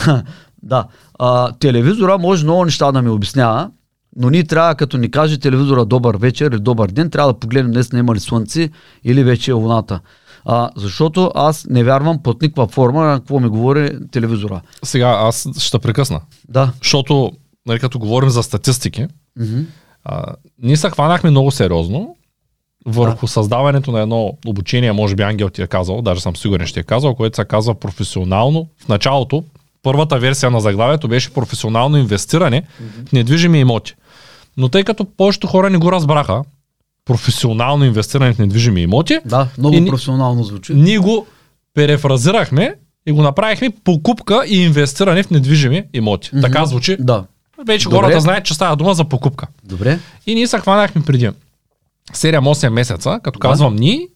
[0.63, 0.87] да,
[1.19, 3.71] а, телевизора може много неща да ми обяснява,
[4.17, 7.73] но ние трябва, като ни каже телевизора добър вечер или добър ден, трябва да погледнем
[7.73, 8.71] днес има ли слънце
[9.05, 10.01] или вече е луната.
[10.45, 14.61] А, защото аз не вярвам под никаква форма на какво ми говори телевизора.
[14.85, 16.21] Сега аз ще прекъсна.
[16.49, 16.73] Да.
[16.83, 17.33] Защото,
[17.67, 19.07] нали, като говорим за статистики,
[19.39, 19.61] Мгм.
[20.05, 20.25] а,
[20.59, 22.17] ние се хванахме много сериозно
[22.87, 26.81] върху създаването на едно обучение, може би Ангел ти е казал, даже съм сигурен, ще
[26.81, 28.69] е казал, което се казва професионално.
[28.79, 29.45] В началото,
[29.83, 32.63] първата версия на заглавието беше професионално инвестиране
[33.07, 33.95] в недвижими имоти.
[34.57, 36.43] Но тъй като повечето хора не го разбраха,
[37.05, 40.75] професионално инвестиране в недвижими имоти, Да, много И професионално звучи.
[40.75, 41.27] ние го
[41.75, 42.75] перефразирахме
[43.07, 46.31] и го направихме покупка и инвестиране в недвижими имоти.
[46.33, 46.43] Мгм.
[46.43, 46.97] Така звучи.
[47.01, 47.25] Да.
[47.59, 47.97] Вече Добре.
[47.97, 49.47] хората знаят, че става дума за покупка.
[49.65, 49.99] Добре.
[50.27, 51.31] И ние се хванахме преди
[52.13, 53.49] 7-8 месеца, като Да.
[53.49, 54.09] казвам ние,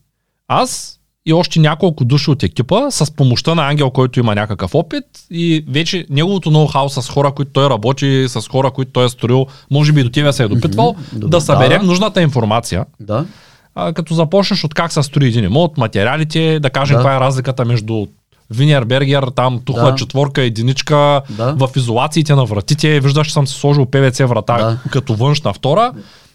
[0.48, 5.04] аз и още няколко души от екипа с помощта на Ангел, който има някакъв опит
[5.30, 9.46] и вече неговото ноу-хау с хора, които той работи, с хора, които той е строил,
[9.70, 10.96] може би до тебе се е допитвал.
[11.12, 11.86] Добре, да съберем да.
[11.86, 13.26] нужната информация, Да.
[13.74, 16.98] а, като започнеш от как се строи един имот, материалите, да кажем Да.
[16.98, 18.06] каква е разликата между
[18.50, 19.94] Винербергер, там тухла Да.
[19.94, 21.54] четворка, единичка, Да.
[21.58, 23.00] в изолациите на вратите.
[23.00, 24.90] Виждаш, че съм си сложил ПВЦ врата Да.
[24.90, 25.92] като външна втора,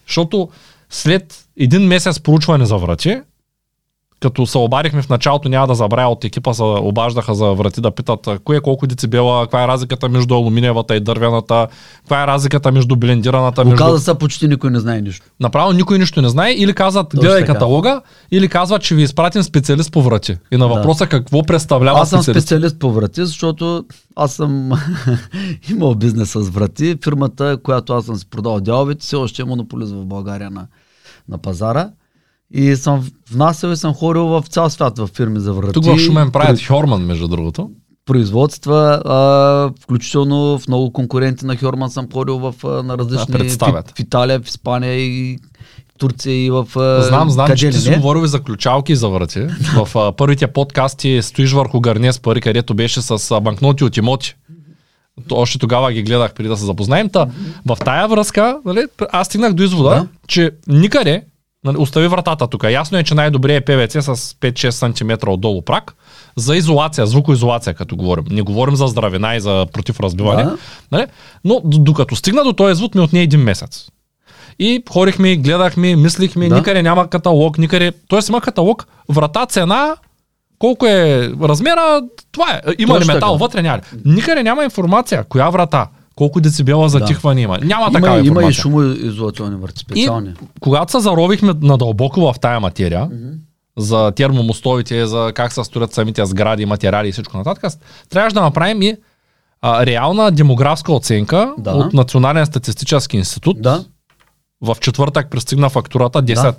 [0.08, 0.50] защото
[0.90, 3.18] след един месец проучване за врати,
[4.26, 7.92] като се обадихме в началото, няма да забравя от екипа се обаждаха за врати да
[7.92, 12.96] питат кое колко децибела, каква е разликата между алуминиевата и дървената, каква е разликата между
[12.96, 13.84] блендираната, между...
[13.84, 15.26] Оказа се, почти никой не знае нищо.
[15.40, 17.54] Направо никой нищо не знае или казват гледай така.
[17.54, 20.38] каталога, или казват, че ви изпратим специалист по врати.
[20.52, 20.74] И на Да.
[20.74, 22.48] въпроса какво представлява Аз съм специалист.
[22.48, 23.86] специалист по врати, защото
[24.16, 24.72] аз съм
[25.72, 26.98] имал бизнес с врати.
[27.04, 30.68] Фирмата, която аз съм си продал дяловете, все още е монополист в България на,
[31.30, 31.90] на пазара.
[32.54, 35.74] И съм внасял и съм ходил в цял свят в фирми за врати.
[35.74, 37.70] Тук в Шумен правят При- Хорман, между другото.
[38.06, 43.44] производства, а, включително в много конкуренти на Хьорман съм ходил в, а, на различни Да,
[43.44, 45.40] в, в Италия, в Испания и
[45.98, 46.68] Турция и в
[47.02, 49.40] Знам, знам, къде че ти си говорил за ключалки и за врати.
[49.76, 53.98] в а, първите подкасти стоиш върху гърне с пари, където беше с а, банкноти от
[53.98, 54.36] имоти.
[55.28, 57.10] То, още тогава ги гледах преди да се запознаем.
[57.10, 57.28] Та,
[57.66, 58.82] в тая връзка, нали,
[59.12, 60.08] аз стигнах до извода, Да.
[60.28, 61.24] че никъде,
[61.78, 62.64] остави вратата тук.
[62.64, 64.70] Ясно е, че най-добре е ПВЦ с 5-6
[65.20, 65.96] см отдолу прак.
[66.36, 68.24] За изолация, звукоизолация, като говорим.
[68.30, 70.44] Не говорим за здравина и за противразбиване.
[70.44, 70.58] Да.
[70.92, 71.06] Нали?
[71.44, 73.88] Но докато стигна до този извод ми отне един месец.
[74.60, 76.56] И ходихме, гледахме, мислихме, Да.
[76.56, 77.92] никъде няма каталог, никъде.
[78.08, 79.96] Тоест има каталог, врата, цена,
[80.60, 82.02] колко е размера,
[82.32, 82.62] това е.
[82.78, 83.44] Има ли Точно метал така.
[83.44, 83.82] вътре, няма ли.
[84.06, 87.58] Никъде няма информация, коя врата, колко децибела затихване има.
[87.60, 88.54] Няма такава Има, има и информация.
[88.54, 90.34] шумоизолационни върти, специални.
[90.60, 93.10] Когато се заровихме надълбоко в тая материя,
[93.78, 97.74] за термомостовите, за как се строят самите сгради, материали и всичко нататък,
[98.10, 98.96] трябваше да направим и
[99.62, 101.72] а, реална демографска оценка Да.
[101.72, 103.62] от Национален статистически институт.
[103.62, 103.84] Да,
[104.62, 106.56] В четвъртък пристигна фактурата 10,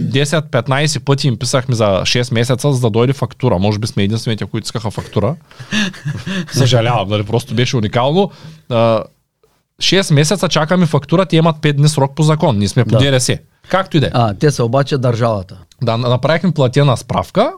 [0.00, 3.58] 10-15 пъти им писахме за 6 месеца, за да дойде фактура.
[3.58, 5.36] Може би сме единствените, които искаха фактура.
[6.52, 8.30] Съжалявам, нали, просто беше уникално.
[8.70, 9.02] А,
[9.80, 12.58] 6 месеца чакаме фактура, те имат 5 дни срок по закон.
[12.58, 12.98] Ние сме по Да.
[13.10, 13.30] ДРС.
[13.68, 14.10] Както и да е.
[14.14, 15.58] а, те са обаче държавата.
[15.82, 17.52] Да, направихме платена справка.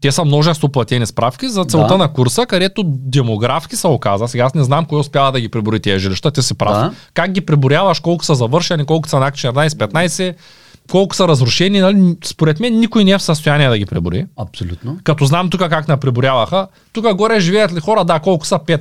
[0.00, 1.98] Те са множество платени справки за целта Да.
[1.98, 4.28] на курса, където демографски се оказа.
[4.28, 6.72] Сега аз не знам кой успява да ги прибори тези жилища, ти си прав.
[6.72, 6.92] Да.
[7.14, 10.34] Как ги приборяваш, колко са завършени, колко са на 14-15,
[10.90, 12.16] колко са разрушени, нали?
[12.24, 14.26] според мен никой не е в състояние да ги прибори.
[14.36, 14.98] Абсолютно.
[15.04, 18.80] Като знам тук как наприборяваха, тук горе живеят ли хора, да, колко са 5.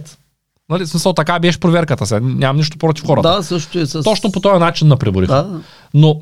[0.69, 2.19] Нали, смисъл така беше проверката сега.
[2.23, 3.29] Нямам нищо против хората.
[3.29, 4.03] Да, също и с...
[4.03, 5.33] Точно по този начин наприбориха.
[5.33, 5.61] Да.
[5.93, 6.21] Но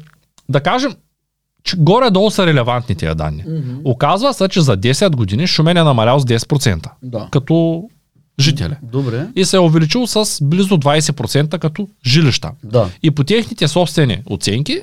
[0.50, 0.96] да кажем,
[1.64, 3.44] че горе-долу са релевантни тия данни.
[3.48, 3.76] Мгм.
[3.84, 7.28] Оказва се, че за 10 години Шумен е намалял с 10% Да.
[7.32, 7.84] като
[8.40, 8.74] жители.
[8.84, 9.28] Добре.
[9.36, 12.52] И се е увеличил с близо 20% като жилища.
[12.64, 12.90] Да.
[13.04, 14.82] И по техните собствени оценки,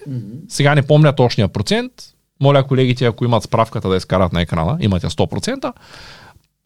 [0.49, 1.93] сега не помня точния процент,
[2.41, 5.73] моля колегите, ако имат справката да изкарат на екрана, имате 100%,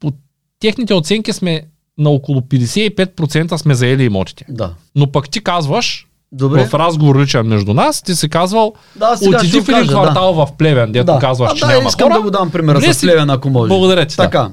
[0.01, 0.13] по
[0.61, 1.63] техните оценки сме
[1.99, 4.45] на около 55% сме заели имотите.
[4.49, 4.75] Да.
[4.95, 6.67] Но пък ти казваш, Добре.
[6.67, 10.93] в разговор личен между нас, ти си казвал, Да, отиди в един квартал в Плевен,
[10.93, 11.19] дето да.
[11.19, 12.19] казваш, а, че да, няма искам хора.
[12.19, 13.69] да го дам примера Влез с Плевен, ако може.
[13.69, 14.53] Благодаря ти, да.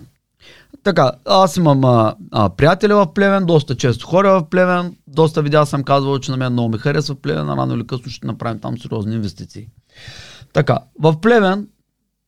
[0.85, 1.11] Така.
[1.25, 5.83] Аз имам а, а, приятели в Плевен, доста често хора в Плевен, доста видеа съм
[5.83, 8.77] казвал, че на мен много ми харесва Плевен, а рано или късно ще направим там
[8.77, 9.67] сериозни инвестиции.
[10.53, 11.67] Така, в Плевен,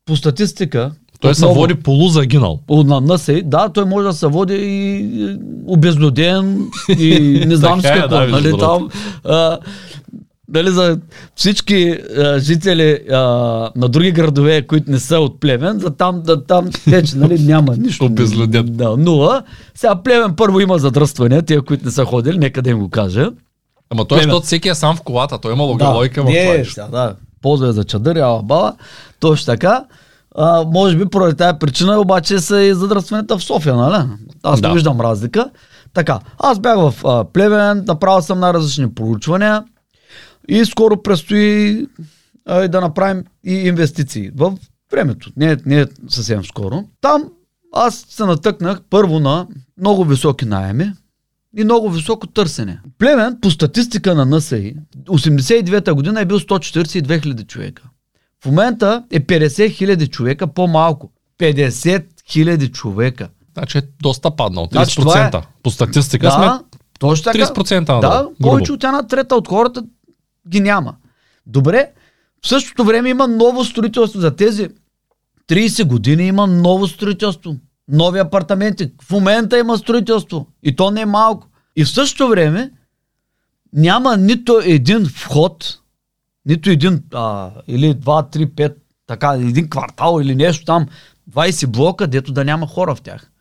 [0.05, 2.59] по статистика, Той се отново, води полузагинал.
[2.69, 6.67] на НСИ, да, той може да се води и обезлюден
[6.99, 8.15] и не знам с е, какво.
[8.15, 8.89] да, между нали, там,
[9.23, 9.57] а,
[10.49, 10.99] дали за
[11.35, 13.17] всички а, жители а,
[13.75, 17.75] на други градове, които не са от Плевен, за там, да, там вече нали, няма
[17.77, 18.05] нищо.
[18.05, 18.65] Обезлюден.
[18.69, 19.43] Да, нула.
[19.75, 23.29] Сега Плевен първо има задръствания, тия, които не са ходили, нека да им го кажа.
[23.89, 26.73] Ама той, защото всеки е сам в колата, той има логика в не, това нещо.
[26.73, 28.73] сега, да, ползва за чадър, ала баба,
[29.19, 29.83] точно така.
[30.35, 34.03] А, може би поради тази причина обаче са и задръстванията в София, нали?
[34.43, 34.73] Аз Да.
[34.73, 35.49] виждам разлика.
[35.93, 39.63] Така, аз бях в а, Плевен, направил съм най-различни проучвания
[40.47, 41.87] и скоро предстои
[42.45, 44.53] а, да направим и инвестиции в
[44.91, 45.31] времето.
[45.37, 46.83] Не, е- не е съвсем скоро.
[47.01, 47.23] Там
[47.73, 50.93] аз се натъкнах първо на много високи найеми,
[51.57, 52.79] и много високо търсене.
[52.97, 57.83] Племен, по статистика на НСИ, 89-та година е бил 142 хиляди човека.
[58.43, 61.11] В момента е 50 хиляди човека по-малко.
[61.39, 63.29] 50 хиляди човека.
[63.53, 64.67] Значи е доста паднал.
[64.67, 65.01] 30%.
[65.01, 67.45] Значи е- По статистика да, сме точно така.
[67.45, 68.01] 30% надолу.
[68.01, 69.83] Да, повече от една трета от хората
[70.49, 70.95] ги няма.
[71.45, 71.91] Добре,
[72.43, 74.19] в същото време има ново строителство.
[74.19, 74.69] За тези
[75.49, 77.55] 30 години има ново строителство.
[77.87, 78.91] Нови апартаменти.
[79.01, 80.47] В момента има строителство.
[80.63, 81.47] И то не е малко.
[81.75, 82.71] И в същото време
[83.73, 85.79] няма нито един вход,
[86.45, 88.75] нито един, а, или 2, 3, 5,
[89.07, 90.87] така, един квартал или нещо там,
[91.31, 93.31] 20 блока, дето да няма хора в тях.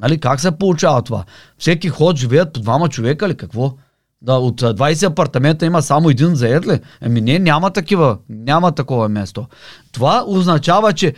[0.00, 1.24] Нали, как се получава това?
[1.58, 3.36] Всеки ход живеят по двама човека ли?
[3.36, 3.74] Какво?
[4.22, 6.80] Да, от а, 20 апартамента има само един заед ли?
[7.00, 8.18] Ами не, няма такива.
[8.28, 9.46] Няма такова место.
[9.92, 11.14] Това означава, че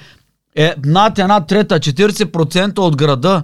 [0.57, 3.43] е над една трета, 40% от града,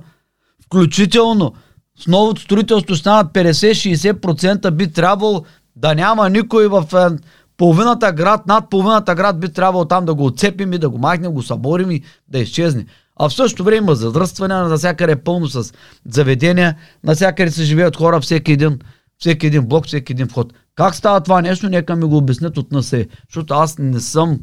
[0.64, 1.54] включително
[1.98, 5.44] с новото строителство станат 50-60% би трябвало
[5.76, 7.10] да няма никой в
[7.56, 11.32] половината град, над половината град би трябвало там да го отцепим и да го махнем,
[11.32, 12.86] го съборим и да изчезне.
[13.20, 15.72] А в същото време има задръстване, навсякъде е пълно с
[16.08, 18.78] заведения, навсякъде се живеят хора, всеки един,
[19.18, 20.52] всеки един блок, всеки един вход.
[20.74, 24.40] Как става това нещо, нека ми го обяснят от НСЕ, защото аз не съм,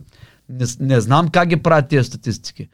[0.50, 2.68] не, не знам как ги правят тези статистики.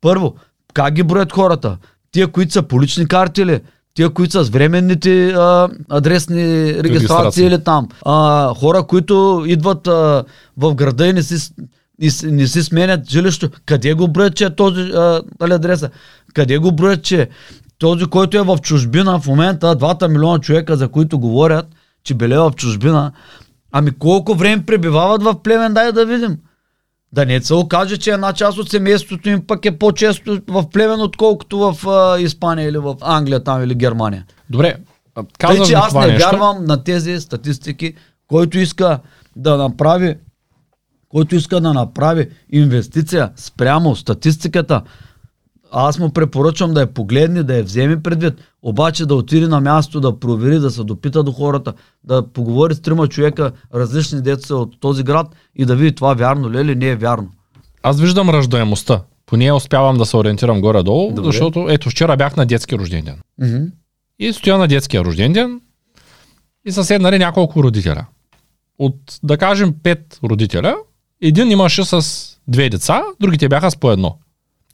[0.00, 0.34] Първо,
[0.74, 1.78] как ги броят хората?
[2.10, 3.60] Тия, които са по лични карти ли?
[3.94, 7.46] Тия, които са с временните а, адресни регистрации Регистрации.
[7.46, 7.88] или там.
[8.04, 10.24] А, хора, които идват а,
[10.56, 11.52] в града и не си,
[12.00, 13.58] и не си сменят жилището.
[13.66, 15.90] Къде го броят, че е този а, адреса?
[16.34, 17.28] Къде го броят, че
[17.78, 21.66] този, който е в чужбина в момента, двата милиона човека, за които говорят,
[22.04, 23.12] че беле в чужбина,
[23.72, 26.36] ами колко време пребивават в племен, дай да видим.
[27.12, 31.00] Да не се окаже, че една част от семейството им пък е по-често в племен,
[31.00, 34.24] отколкото в а, Испания или в Англия там или Германия.
[34.50, 34.76] Добре,
[35.14, 36.28] Тъй, казваш че аз не нещо.
[36.30, 37.94] вярвам на тези статистики,
[38.28, 39.00] който иска
[39.36, 40.16] да направи
[41.08, 44.82] който иска да направи инвестиция спрямо статистиката,
[45.72, 50.00] аз му препоръчвам да я погледне, да я вземе предвид, обаче да отиде на място,
[50.00, 51.72] да провери, да се допита до хората,
[52.04, 55.26] да поговори с трима човека, различни деца от този град
[55.56, 57.28] и да види това вярно ли е или не е вярно.
[57.82, 59.02] Аз виждам ръждаемостта.
[59.26, 61.24] По нея успявам да се ориентирам горе-долу, Добре.
[61.24, 63.20] защото ето вчера бях на детски рожден ден.
[63.40, 63.64] Мгм.
[64.18, 65.60] И стоя на детския рожден ден
[66.66, 68.06] и са седнали няколко родителя.
[68.78, 70.76] От, да кажем, пет родителя,
[71.22, 72.02] един имаше с
[72.48, 74.18] две деца, другите бяха с по едно.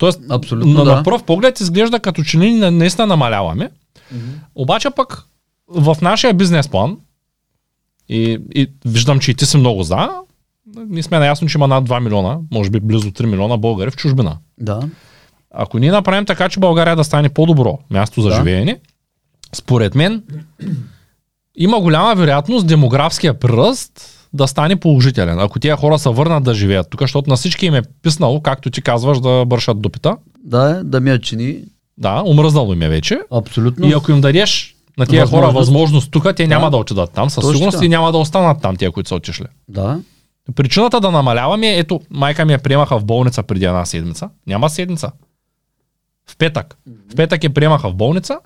[0.03, 0.97] Тоест, Абсолютно на, да.
[0.97, 3.71] на пръв поглед изглежда като че на- наистина намаляваме.
[4.55, 5.25] Обаче пък
[5.69, 6.97] в нашия бизнес план,
[8.09, 10.09] и, и виждам, че и ти си много за,
[10.79, 13.97] ние сме наясно, че има над 2 милиона, може би близо 3 милиона българи в
[13.97, 14.39] чужбина.
[14.59, 14.81] Да.
[15.51, 18.35] Ако ние направим така, че България да стане по-добро място за Да.
[18.35, 18.81] живеене,
[19.53, 20.23] според мен
[21.55, 25.41] има голяма вероятност демографския приръст да стане положителен.
[25.41, 28.71] Ако тия хора се върнат да живеят тук, защото на всички им е писнало, както
[28.71, 30.17] ти казваш, да бършат дупита.
[30.45, 31.59] Да, да ми я чини.
[31.99, 33.21] Да, умръзнало им е вече.
[33.33, 33.89] Абсолютно.
[33.89, 35.69] И ако им дадеш на тия хора Възможност.
[35.69, 37.31] възможност тук, те няма да отидат там.
[37.31, 39.47] Със Точно сигурност и няма да останат там, тия, които са отишли.
[39.69, 40.01] Да.
[40.55, 44.31] Причината да намаляваме е, ето, майка ми я приемаха в болница преди една седмица.
[44.47, 45.13] Няма седмица.
[46.27, 46.77] В петък.
[47.13, 48.39] В петък я приемаха в болница.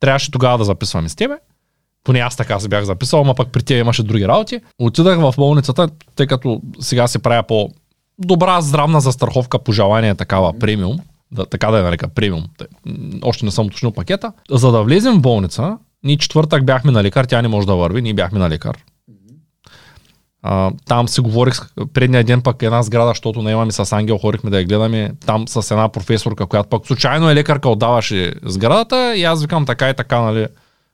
[0.00, 1.34] Трябваше тогава да записваме с тебе.
[2.04, 4.60] Поне аз така се бях записал, ама пък при тях имаше други работи.
[4.78, 7.68] Отидах в болницата, тъй като сега се правя по
[8.18, 10.98] добра здравна застраховка по желание такава премиум,
[11.32, 12.44] да, така да я нарека премиум.
[13.22, 14.32] Още не съм уточнил пакета.
[14.50, 18.02] За да влезем в болница, ние четвъртък бяхме на лекар, тя не може да върви,
[18.02, 18.78] ние бяхме на лекар.
[20.42, 21.60] А, там си говорих
[21.94, 25.12] предния ден пък една сграда, защото наемаме с Ангел, хорихме да я гледаме.
[25.26, 29.90] Там с една професорка, която пък случайно е лекарка, отдаваше сградата и аз викам така
[29.90, 30.46] и така, нали.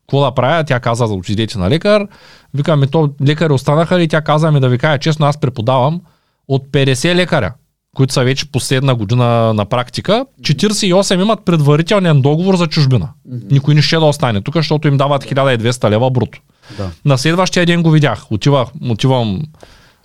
[0.07, 0.65] Какво да правя?
[0.65, 2.07] Тя каза да отидете на лекар.
[2.55, 4.09] Викам, ми то лекари останаха ли?
[4.09, 6.01] Тя каза ми да ви кажа честно, аз преподавам
[6.49, 7.53] от 50 лекаря,
[7.97, 10.27] които са вече последна година на практика.
[10.41, 13.09] 48 имат предварителен договор за чужбина.
[13.51, 16.39] Никой не ще да остане тук, защото им дават 1200 лева бруто.
[16.77, 16.91] Да.
[17.05, 18.33] На следващия ден го видях.
[18.33, 19.43] Отивах, отивам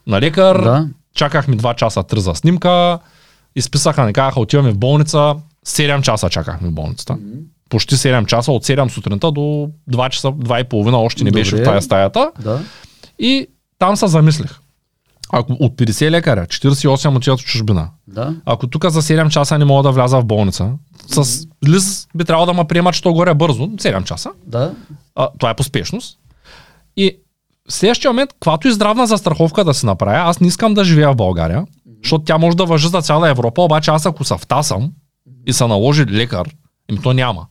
[0.08, 0.88] на лекар, Да.
[1.16, 3.00] чаках ми 2 часа 3 за снимка,
[3.56, 5.36] изписаха, ни казаха, отиваме в болница,
[5.68, 7.18] 7 часа чакахме в болницата.
[7.72, 11.52] Почти 7 часа, от 7 сутринта до 2 часа, 2 и половина още не беше
[11.52, 11.64] Добре.
[11.64, 12.32] в тая стаята.
[12.40, 12.60] Да.
[13.20, 13.48] И
[13.80, 14.60] там се замислих.
[15.34, 17.90] Ако от 50 лекаря, 48 отиват в чужбина.
[18.08, 18.36] Да.
[18.46, 20.72] Ако тук за 7 часа не мога да вляза в болница,
[21.08, 24.30] с лист би трябвало да ме приемат, що горе бързо, 7 часа.
[24.48, 24.74] Да.
[25.16, 26.18] А, това е по спешност.
[26.98, 27.18] И
[27.70, 31.12] в следващия момент, каквато и здравна застраховка да се направя, аз не искам да живея
[31.12, 31.66] в България,
[32.04, 34.92] защото тя може да въжи за цяла Европа, обаче аз ако се втасам
[35.46, 36.50] и се наложи лекар,
[36.92, 37.46] им то няма.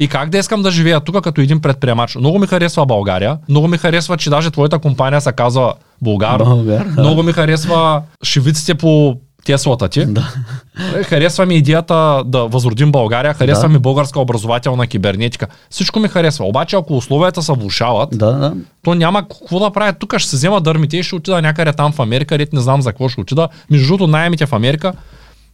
[0.00, 2.16] И как да искам да живея тук като един предприемач?
[2.16, 6.84] Много ми харесва България, много ми харесва, че даже твоята компания се казва Българ, Българ,
[6.84, 7.02] да.
[7.02, 10.04] много ми харесва шевиците по Теслата ти.
[10.06, 10.34] Да.
[10.96, 13.68] Е, Харесва ми идеята да възродим България, харесва Да.
[13.68, 15.46] ми българска образователна кибернетика.
[15.70, 16.44] Всичко ми харесва.
[16.46, 18.54] Обаче ако условията се влушават, Да, да.
[18.84, 19.92] то няма какво да правя.
[19.92, 22.82] Тук ще се взема дърмите и ще отида някъде там в Америка, където не знам
[22.82, 23.48] за какво ще отида.
[23.70, 24.92] Между другото, найемите в Америка,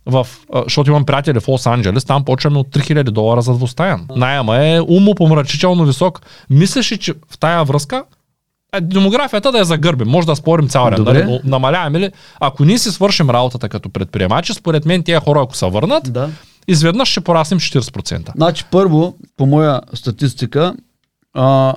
[0.07, 0.27] в,
[0.65, 4.07] защото имам приятели в Лос Анджелес, там почваме от 3000 долара за двустаян.
[4.17, 6.21] Найема е умопомрачително висок.
[6.51, 8.05] Мислиш ли, че в тая връзка
[8.81, 10.09] демографията да я загърбим.
[10.09, 11.03] Може да спорим цял ден.
[11.05, 11.25] Нали?
[11.25, 12.11] Но Намаляваме ли?
[12.41, 16.31] Ако ние си свършим работата като предприемачи, според мен тия хора, ако се върнат, Да.
[16.69, 18.31] изведнъж ще пораснем 40%.
[18.37, 20.75] Значи първо, по моя статистика,
[21.35, 21.75] а,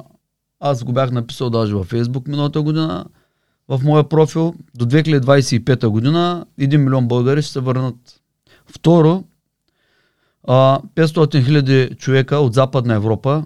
[0.59, 3.05] аз го бях написал даже във Фейсбук миналата година,
[3.69, 7.95] в моя профил, до 2025 година 1 милион българи ще се върнат.
[8.65, 9.23] Второ,
[10.47, 13.43] а, 500 хиляди човека от Западна Европа,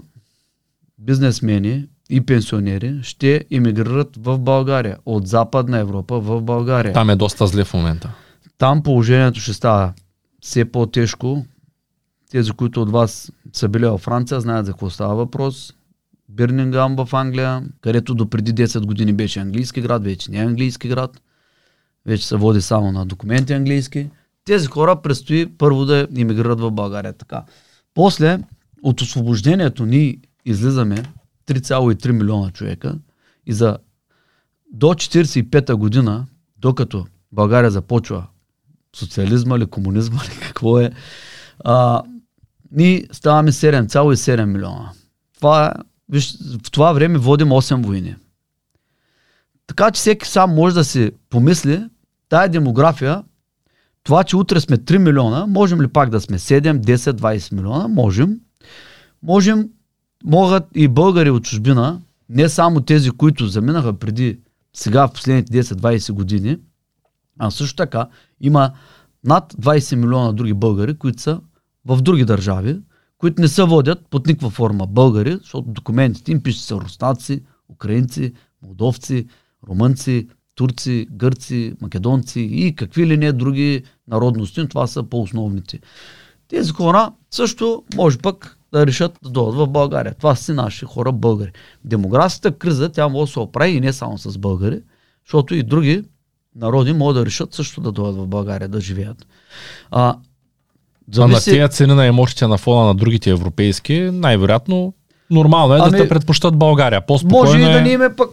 [0.97, 4.97] бизнесмени и пенсионери, ще емигрират в България.
[5.05, 6.93] От Западна Европа в България.
[6.93, 8.13] Там е доста зле в момента.
[8.57, 9.93] Там положението ще става
[10.41, 11.45] все по-тежко.
[12.31, 15.73] Тези, които от вас са били във Франция, знаят за какво става въпрос.
[16.35, 20.87] Бирнингам в Англия, където до преди 10 години беше английски град, вече не е английски
[20.87, 21.21] град.
[22.05, 24.09] Вече се води само на документи английски.
[24.45, 27.13] Тези хора предстои първо да иммигрират в България.
[27.13, 27.43] Така.
[27.93, 28.39] После,
[28.83, 31.03] от освобождението ни излизаме
[31.47, 32.95] 3,3 милиона човека
[33.45, 33.77] и за
[34.73, 36.25] до 45-та година,
[36.57, 38.27] докато България започва
[38.95, 40.91] социализма или комунизма или какво е,
[41.63, 42.01] а,
[42.71, 44.91] ние ставаме 7,7 милиона.
[45.37, 45.71] Това е,
[46.11, 48.15] виж, в това време водим 8 войни.
[49.67, 51.83] Така че всеки сам може да си помисли,
[52.29, 53.23] тая демография,
[54.03, 57.87] това, че утре сме 3 милиона, можем ли пак да сме 7, 10, 20 милиона?
[57.87, 58.39] Можем.
[59.23, 59.69] Можем,
[60.25, 64.39] могат и българи от чужбина, не само тези, които заминаха преди
[64.73, 66.57] сега в последните 10-20 години,
[67.39, 68.07] а също така
[68.39, 68.71] има
[69.23, 71.41] над 20 милиона други българи, които са
[71.85, 72.79] в други държави,
[73.21, 78.33] които не се водят под никаква форма българи, защото документите им пишат са руснаци, украинци,
[78.63, 79.27] молдовци,
[79.67, 85.79] румънци, турци, гърци, македонци и какви ли не други народности, но това са по-основните.
[86.47, 90.15] Тези хора също може пък да решат да дойдат в България.
[90.15, 91.51] Това са наши хора българи.
[91.85, 94.81] Демографската криза, тя може да се оправи и не само с българи,
[95.25, 96.03] защото и други
[96.55, 99.27] народи могат да решат също да дойдат в България да живеят.
[99.91, 100.17] А,
[101.15, 101.49] зависи...
[101.49, 104.93] А на тези цени на емоциите на фона на другите европейски, най-вероятно
[105.31, 107.01] нормално е ами, да те предпочитат България.
[107.05, 107.81] По-спокойно може и да е...
[107.81, 108.29] ни име пък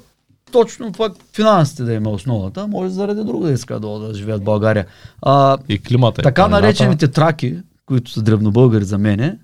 [0.52, 4.44] точно пък финансите да има основата, може заради друго да иска да, да живеят в
[4.44, 4.86] България.
[5.22, 6.22] А, и климата.
[6.22, 7.56] Така и наречените траки,
[7.86, 9.38] които са древнобългари за мене,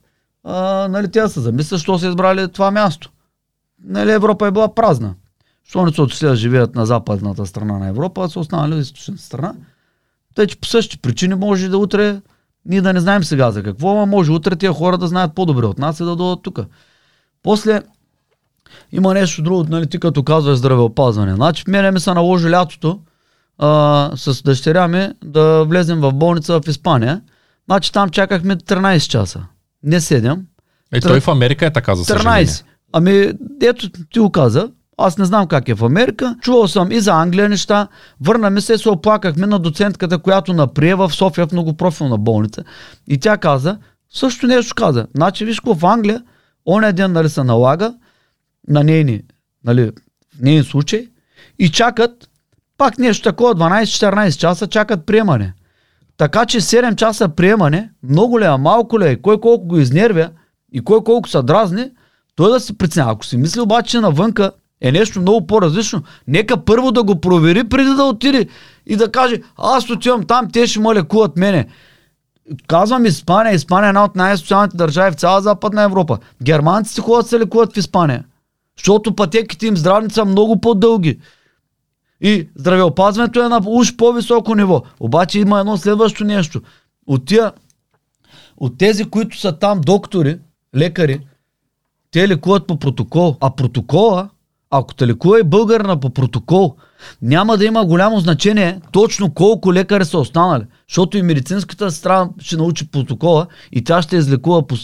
[0.44, 3.10] а, нали, тя се замисля, що са избрали това място.
[3.84, 5.14] Нали, Европа е била празна.
[5.68, 8.80] Що не са отишли да живеят на западната страна на Европа, а са останали в
[8.80, 9.54] източната страна.
[10.34, 12.20] Тъй, че по същите причини може да утре
[12.66, 15.66] ние да не знаем сега за какво, а може утре тия хора да знаят по-добре
[15.66, 16.60] от нас и да дойдат тук.
[17.42, 17.82] После
[18.92, 21.34] има нещо друго, нали, ти като казваш здравеопазване.
[21.34, 23.00] Значи в мене ми се наложи лятото
[23.58, 27.20] а, с дъщеря ми да влезем в болница в Испания.
[27.66, 29.46] Значи там чакахме 13 часа.
[29.82, 30.40] Не 7.
[30.92, 32.46] Е, той в Америка е така, за съжаление.
[32.46, 32.64] 13.
[32.92, 34.70] Ами, ето ти го каза.
[34.98, 36.36] Аз не знам как е в Америка.
[36.42, 37.88] Чувал съм и за Англия неща.
[38.20, 42.64] Върна ми се, се оплакахме на доцентката, която наприе в София в многопрофилна болница.
[43.08, 43.78] И тя каза,
[44.10, 45.06] също нещо каза.
[45.14, 46.22] Значи, виж в Англия,
[46.66, 47.94] оня ден нали, се налага
[48.68, 49.22] на нейни,
[49.64, 49.90] нали,
[50.40, 51.08] нейни случай
[51.58, 52.28] и чакат
[52.78, 55.54] пак нещо такова, 12-14 часа чакат приемане.
[56.16, 60.30] Така че 7 часа приемане, много ли е, малко ли е, кой колко го изнервя
[60.72, 61.90] и кой колко са дразни,
[62.36, 63.10] той да се преценя.
[63.10, 64.50] Ако си мисли обаче навънка
[64.84, 68.46] е нещо много по-различно, нека първо да го провери преди да отиде
[68.86, 71.66] и да каже, аз отивам там, те ще ме лекуват мене.
[72.66, 73.54] Казвам Испания.
[73.54, 76.18] Испания е една от най-социалните държави в цяла Западна Европа.
[76.42, 78.24] Германците ходят се лекуват в Испания.
[78.78, 81.20] Защото пътеките им здравни са много по-дълги.
[82.20, 84.82] И здравеопазването е на уж по-високо ниво.
[85.00, 86.60] Обаче има едно следващо нещо.
[87.06, 87.52] От, тия,
[88.56, 90.38] от тези, които са там доктори,
[90.76, 91.20] лекари,
[92.10, 93.36] те лекуват по протокол.
[93.40, 94.28] А протокола,
[94.78, 96.76] ако те лекува и българна по протокол,
[97.22, 100.64] няма да има голямо значение точно колко лекари са останали.
[100.88, 104.76] Защото и медицинската страна ще научи протокола и тя ще излекува по,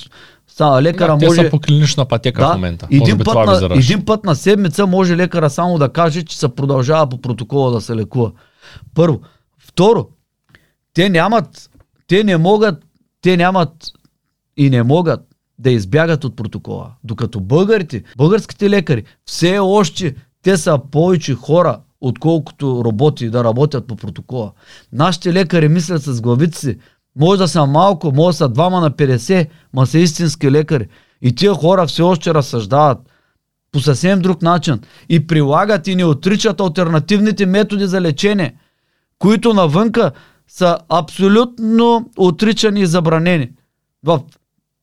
[0.46, 1.40] Става лекара да, може...
[1.40, 2.86] Те са по клинична пътека да, в момента.
[2.90, 7.08] Един път, на, един път на седмица може лекара само да каже, че се продължава
[7.08, 8.32] по протокола да се лекува.
[8.94, 9.20] Първо.
[9.58, 10.08] Второ,
[10.94, 11.70] те нямат,
[12.06, 12.84] те не могат,
[13.22, 13.72] те нямат
[14.56, 15.20] и не могат
[15.60, 16.90] да избягат от протокола.
[17.04, 23.96] Докато българите, българските лекари, все още те са повече хора, отколкото роботи да работят по
[23.96, 24.52] протокола.
[24.92, 26.78] Нашите лекари мислят с главите си,
[27.16, 30.88] може да са малко, може да са двама на 50, ма са истински лекари.
[31.22, 32.98] И тия хора все още разсъждават
[33.72, 38.54] по съвсем друг начин и прилагат и не отричат альтернативните методи за лечение,
[39.18, 40.12] които навънка
[40.48, 43.50] са абсолютно отричани и забранени
[44.04, 44.20] в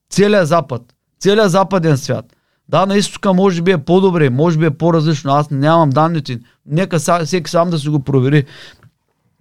[0.10, 0.82] целия Запад,
[1.20, 2.26] целия западен свят.
[2.70, 5.32] Да, на изтока може би е по-добре, може би е по-различно.
[5.32, 6.40] Аз нямам данните.
[6.66, 8.46] Нека всеки сам да си го провери.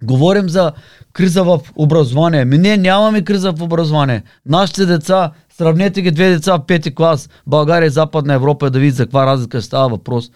[0.03, 0.71] Говорим за
[1.13, 2.45] криза в образование.
[2.45, 4.23] Ми не, нямаме криза в образование.
[4.45, 8.97] Нашите деца, сравнете ги две деца в пети клас, България и Западна Европа, да видите
[8.97, 10.31] за каква разлика става въпрос.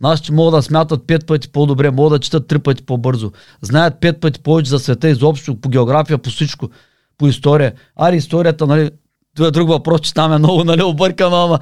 [0.00, 3.32] Нашите могат да смятат пет пъти по-добре, могат да четат три пъти по-бързо.
[3.62, 6.68] Знаят пет пъти повече за света изобщо, по география, по всичко,
[7.18, 7.72] по история.
[7.96, 8.90] Ари историята, нали,
[9.36, 11.58] това е друг въпрос, че там е много, нали, объркано, ама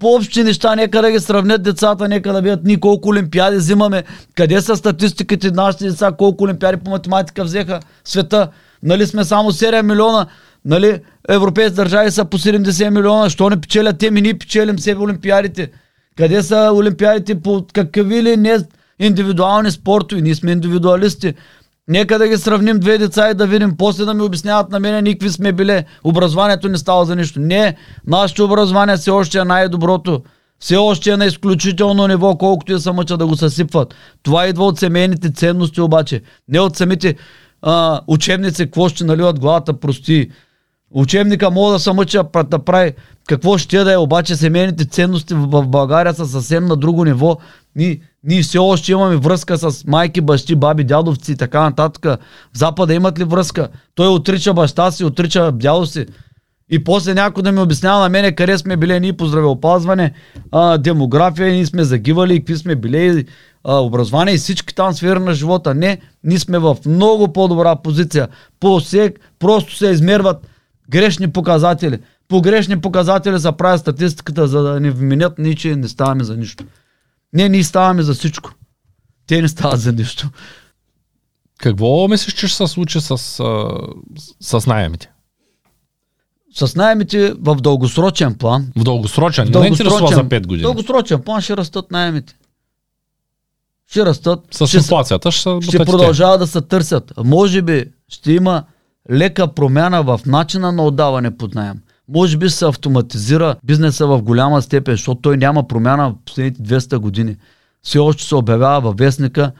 [0.00, 4.04] по-общи неща, нека да ги сравнят децата, нека да видят ни колко олимпиади взимаме,
[4.34, 8.48] къде са статистиките нашите деца, колко олимпиади по математика взеха света.
[8.82, 10.26] Нали сме само 7 милиона,
[10.64, 15.00] нали европейски държави са по 70 милиона, що не печелят те, ми ние печелим себе
[15.00, 15.70] олимпиадите.
[16.16, 18.58] Къде са олимпиадите по какви ли не
[18.98, 21.34] индивидуални спортове, ние сме индивидуалисти.
[21.88, 25.02] Нека да ги сравним две деца и да видим, после да ми обясняват на мене
[25.02, 25.84] никакви сме биле.
[26.04, 27.40] Образованието не става за нищо.
[27.40, 27.76] Не,
[28.06, 30.22] нашето образование все още е най-доброто.
[30.58, 33.94] Все още е на изключително ниво, колкото и са мъча да го съсипват.
[34.22, 36.22] Това идва от семейните ценности обаче.
[36.48, 37.16] Не от самите
[37.62, 40.30] а, учебници, какво ще наливат главата прости.
[40.90, 42.92] Учебника мога да се мъча да прави
[43.28, 47.38] какво ще да е, обаче семейните ценности в България са съвсем на друго ниво.
[47.76, 52.04] Ние, ние все още имаме връзка с майки, бащи, баби, дядовци и така нататък.
[52.52, 53.68] В Запада имат ли връзка?
[53.94, 56.06] Той отрича баща си, отрича дядо си.
[56.70, 60.12] И после някой да ми обяснява на мене къде сме били ние по здравеопазване,
[60.52, 63.26] а, демография, ние сме загивали, какви сме били,
[63.64, 65.74] а, образование и всички там сфери на живота.
[65.74, 68.28] Не, ние сме в много по-добра позиция.
[68.60, 70.46] По всек, просто се измерват
[70.92, 71.98] Грешни показатели.
[72.28, 76.36] По грешни показатели се прави статистиката, за да ни вменят ние, че не ставаме за
[76.36, 76.64] нищо.
[77.32, 78.50] Не, ние ставаме за всичко.
[79.26, 80.30] Те не стават за нищо.
[81.58, 83.44] Какво мислиш, че ще се случи с, с,
[84.40, 85.10] с найемите?
[86.54, 88.72] С найемите в дългосрочен план.
[88.76, 90.62] В дългосрочен, не ме интересува за 5 години.
[90.62, 92.36] дългосрочен план ще растат найемите.
[93.90, 94.40] Ще растат.
[94.50, 97.12] С ще, инфлацията ще, ще продължават да се търсят.
[97.24, 98.64] Може би ще има
[99.10, 101.82] лека промяна в начина на отдаване под найем.
[102.14, 106.96] Може би се автоматизира бизнеса в голяма степен, защото той няма промяна в последните 200
[106.96, 107.36] години.
[107.82, 109.52] Все още се обявява във вестника,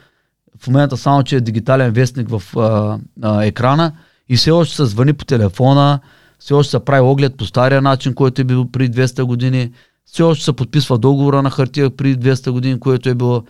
[0.58, 3.92] в момента само, че е дигитален вестник в а, а, екрана
[4.28, 6.00] и все още се звъни по телефона,
[6.38, 9.72] все още се прави оглед по стария начин, който е бил преди 200 години,
[10.04, 13.44] все още се подписва договора на хартия преди 200 години, което е било.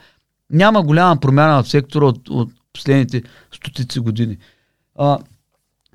[0.49, 4.37] Няма голяма промяна в сектора от, от последните стотици години.
[4.95, 5.17] А,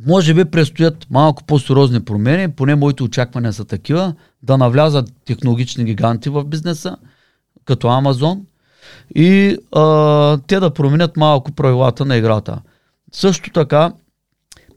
[0.06, 6.28] може би предстоят малко по-сериозни промени, поне моите очаквания са такива, да навлязат технологични гиганти
[6.28, 6.96] в бизнеса,
[7.64, 8.46] като Амазон,
[9.14, 12.60] и а, те да променят малко правилата на играта.
[13.12, 13.92] Също така,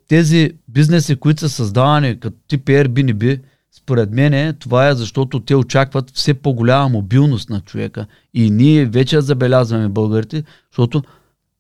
[0.08, 3.40] тези бизнеси, които са създавани като тип Airbnb,
[3.72, 8.06] според мен това е защото те очакват все по-голяма мобилност на човека.
[8.34, 11.04] И ние вече забелязваме българите, защото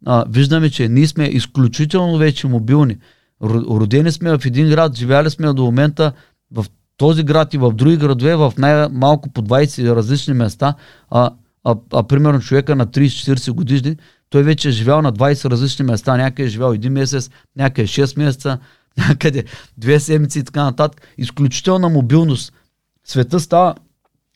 [0.05, 2.97] а, виждаме, че ние сме изключително вече мобилни.
[3.43, 6.11] Ро- Родени сме в един град, живяли сме до момента
[6.51, 6.65] в
[6.97, 10.73] този град и в други градове, в най-малко по 20 различни места,
[11.09, 11.29] а,
[11.63, 13.97] а, а примерно човека на 30-40 годишни,
[14.29, 18.17] той вече е живял на 20 различни места, някъде е живял един месец, някъде 6
[18.17, 18.57] месеца,
[18.97, 19.43] някъде
[19.77, 21.01] две седмици и така нататък.
[21.17, 22.53] Изключителна мобилност.
[23.03, 23.75] Света става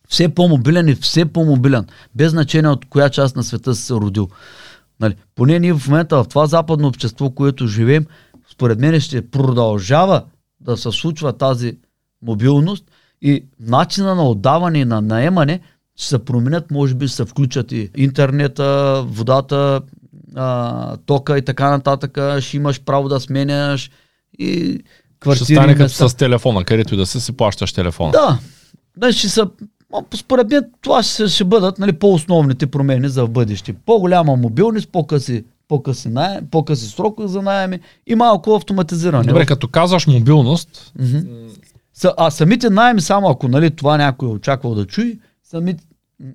[0.09, 1.85] все по-мобилен и все по-мобилен,
[2.15, 4.29] без значение от коя част на света се родил.
[4.99, 5.15] Нали?
[5.35, 8.05] Поне ние в момента в това западно общество, което живеем,
[8.55, 10.23] според мен ще продължава
[10.59, 11.77] да се случва тази
[12.21, 12.83] мобилност
[13.21, 15.59] и начина на отдаване и на наемане
[15.95, 19.81] ще се променят, може би ще се включат и интернета, водата,
[20.35, 23.91] а, тока и така нататък, ще имаш право да сменяш
[24.39, 24.83] и Ще
[25.19, 25.45] квартири.
[25.55, 26.09] стане като места.
[26.09, 28.11] с телефона, където и да си си плащаш телефона.
[28.11, 28.39] Да.
[28.97, 29.49] Да, ще са,
[30.15, 33.73] според мен това ще, ще бъдат нали, по-основните промени за в бъдеще.
[33.85, 39.24] По-голяма мобилност, по-къси, по-къси, наем, по-къси срокове за найеми и малко автоматизиране.
[39.24, 40.93] Добре, като казваш мобилност.
[41.93, 45.84] Са, а самите найеми, само ако нали, това някой е очаквал да чуи, самите,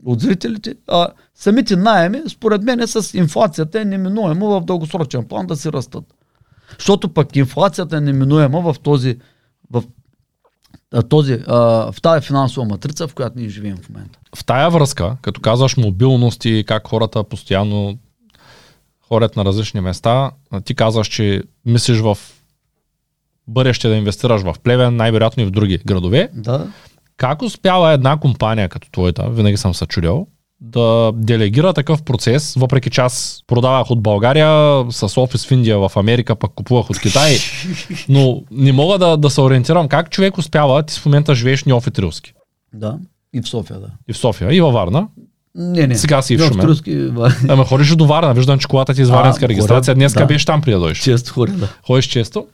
[0.05, 5.57] от зрителите, а, самите найеми, според мен, с инфлацията е неминуемо в дългосрочен план да
[5.57, 6.05] си растат.
[6.79, 9.19] Защото пък инфлацията е неминуема в този,
[9.71, 9.83] в,
[11.09, 11.59] този, а,
[11.93, 14.19] в тази финансова матрица, в която ние живеем в момента.
[14.37, 17.99] в тая връзка, като казваш мобилност и как хората постоянно
[19.13, 20.31] ходят на различни места,
[20.65, 22.19] ти казваш, че мислиш в
[23.49, 26.29] бъдеще да инвестираш в Плевен, най-вероятно и в други градове.
[26.35, 26.67] Да.
[27.17, 30.27] Как успява една компания като твоята, винаги съм се чудил,
[30.61, 35.93] да делегира такъв процес, въпреки че аз продавах от България с офис в Индия, в
[35.97, 37.37] Америка, пък купувах от Китай,
[38.09, 41.67] но не мога да, да се ориентирам как човек успява, ти в момента живееш в
[41.67, 42.33] Неофит Рилски
[42.75, 42.99] Да.
[43.33, 43.91] И в София, да.
[44.09, 45.09] и в София, и във Варна.
[45.55, 45.95] Не, не.
[45.95, 46.67] Сега си в Шумен.
[46.67, 47.11] Турски,
[47.49, 49.95] Ама ходиш до Варна, виждам, че колата ти е с А, варненска хора, регистрация.
[49.95, 50.27] Днес да.
[50.27, 50.99] беше там при да дойдеш.
[50.99, 51.69] Често хора, да.
[51.87, 52.47] Ходиш често.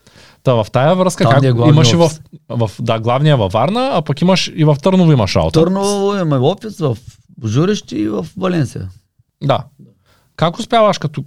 [0.42, 2.10] Та в тая връзка, Там как е главният имаш и в,
[2.48, 5.60] в, да, главния във Варна, а пък имаш и в Търново имаш работа.
[5.60, 6.96] Търново има офис в
[7.38, 8.88] Божурещи и в Валенсия.
[9.44, 9.58] Да.
[10.36, 11.24] Как успяваш като,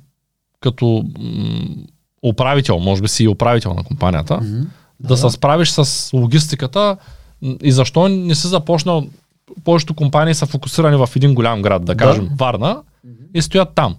[0.60, 1.60] като м-
[2.24, 4.62] управител, може би си и управител на компанията, Мгм.
[5.00, 6.98] да, се справиш с логистиката
[7.64, 9.06] и защо не си започнал
[9.64, 12.04] повечето компании са фокусирани в един голям град, да Да.
[12.04, 12.82] кажем Варна,
[13.34, 13.96] и стоят там.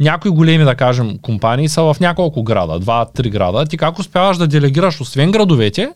[0.00, 3.66] Някои големи, да кажем, компании са в няколко града, два-три града.
[3.66, 5.92] Ти как успяваш да делегираш, освен градовете,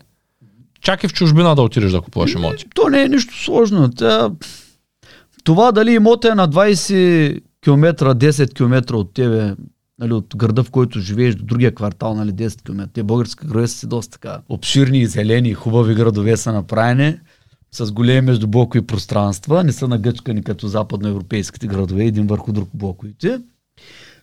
[0.81, 2.65] чак и в чужбина да отидеш да купуваш имоти?
[2.75, 3.89] То не е нищо сложно.
[5.43, 9.55] Това дали имота е на 20 км, 10 км от тебе,
[9.99, 12.87] нали, от града, в който живееш, до другия квартал, нали, 10 км.
[12.93, 17.15] Те български градове са си доста така обширни зелени, хубави градове са направени,
[17.71, 23.41] с големи междублокови пространства, не са нагъчкани като западноевропейските градове, един върху друг блоковите.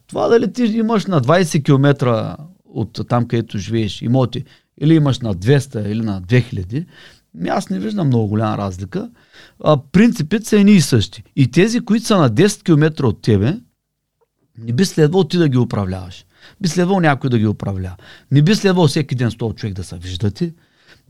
[0.06, 4.44] Това дали ти имаш на 20 км от там, където живееш имоти,
[4.80, 6.86] или имаш на 200 или на 2000,
[7.34, 9.10] ми аз не виждам много голяма разлика.
[9.64, 11.22] А, принципите са едни и същи.
[11.36, 13.60] И тези, които са на 10 км от тебе,
[14.58, 16.24] не би следвало ти да ги управляваш.
[16.60, 17.96] Би следвало някой да ги управлява.
[18.30, 20.54] Не би следвало всеки ден с този човек да се виждате.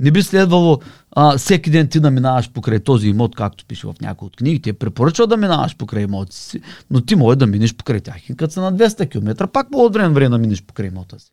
[0.00, 0.80] Не би следвало
[1.12, 4.72] а, всеки ден ти да минаваш покрай този имот, както пише в някои от книгите.
[4.72, 8.30] Препоръчва да минаваш покрай имоти си, но ти може да минеш покрай тях.
[8.30, 11.18] И като са на 200 км, пак по от време време да минеш покрай имота
[11.18, 11.32] си.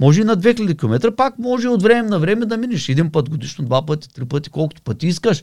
[0.00, 3.30] Може и на 2000 км, пак може от време на време да минеш един път
[3.30, 5.42] годишно, два пъти, три пъти, колкото пъти искаш.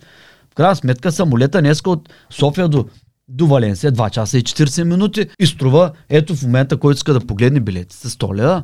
[0.52, 2.86] В крайна сметка самолета днеска от София до,
[3.28, 7.20] до Валенсия 2 часа и 40 минути и струва, ето в момента, който иска да
[7.20, 8.64] погледне билетите, 100 лева.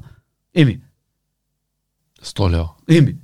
[0.55, 0.79] Еми,
[2.23, 2.69] 100 лева.
[2.89, 3.15] еми,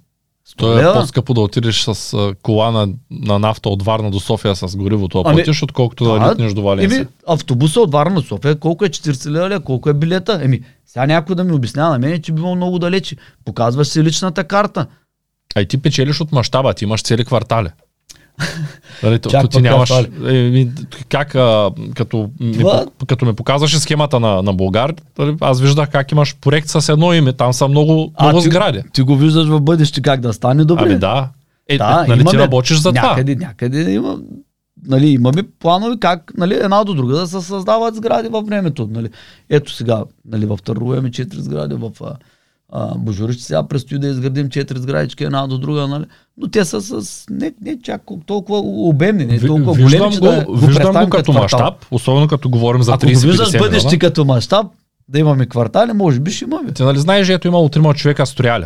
[0.57, 4.55] То е по-скъпо да отидеш с а, кола на, на нафта от Варна до София
[4.55, 6.97] с горивото да Ами, платиш, отколкото да, литнеш до Валенсия.
[6.97, 10.39] Еми, автобуса от Варна до София, колко е 40 лева, колко е билета?
[10.43, 13.15] Еми, сега някой да ми обяснява на мен, че било много далече.
[13.45, 14.85] Показваш си личната карта.
[15.55, 17.69] А и ти печелиш от мащаба, ти имаш цели квартали.
[19.03, 19.91] Нали, то, Чак ти нямаш.
[20.27, 20.71] Е, ми,
[21.09, 25.61] как, а, като, ми, Това- по- като ми показваше схемата на, на Българ, нали, аз
[25.61, 28.81] виждах как имаш проект с едно име, там са много, А, много ти- сгради.
[28.93, 30.83] Ти го виждаш в бъдеще как да стане добре.
[30.83, 31.29] Ами да.
[31.69, 33.01] Е, Да, нали ти имаме- работиш за това?
[33.01, 34.17] някъде, Някъде има,
[34.85, 38.87] нали, имаме планове как нали, една до друга да се създават сгради във времето.
[38.91, 39.09] Нали.
[39.49, 41.91] Ето сега, нали, в Търгове имаме четири сгради, в
[42.71, 46.05] а, Божурище сега предстои да изградим четири сградички една до друга, нали.
[46.37, 50.25] но те са с не, не чак толкова обемни, не толкова виждам големи, че го,
[50.25, 53.87] да виждам го като мащаб, особено като говорим за Ако го 30 виждаш 50 бъдеще
[53.87, 53.99] милиона.
[53.99, 54.65] като мащаб,
[55.07, 56.71] да имаме квартали, може би ще имаме.
[56.71, 58.65] Ти нали знаеш, ето имало трима човека строяли.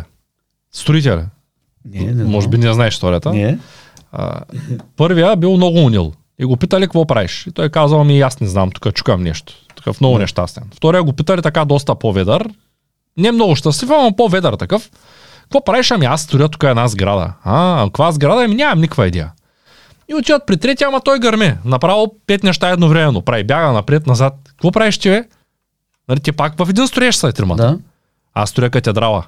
[0.72, 1.26] Строителя.
[1.94, 3.32] Не, не Може би не знаеш историята.
[3.32, 3.58] Не.
[4.12, 4.40] А,
[4.96, 6.12] първия бил много унил.
[6.38, 7.46] И го питали какво правиш.
[7.46, 9.52] И той казал ми аз не знам, тук чукам нещо.
[9.76, 10.64] Такъв много нещастен.
[10.74, 12.48] Втория го питали така доста по-ведър.
[13.16, 14.90] Не много щастлив, ама по-ведър такъв.
[15.42, 15.90] Какво правиш?
[15.90, 17.32] Ами аз строя тук една сграда.
[17.44, 18.44] А, каква сграда?
[18.44, 19.32] Ами нямам никаква идея.
[20.08, 21.58] И отиват при третия, ама той гърме.
[21.64, 23.22] Направо пет неща едновременно.
[23.22, 24.34] Прави бяга напред, назад.
[24.48, 25.24] Какво правиш ти, бе?
[26.08, 27.62] Нали, ти пак в един строеш са тримата.
[27.62, 27.78] Да.
[28.34, 29.24] Аз строя катедрала.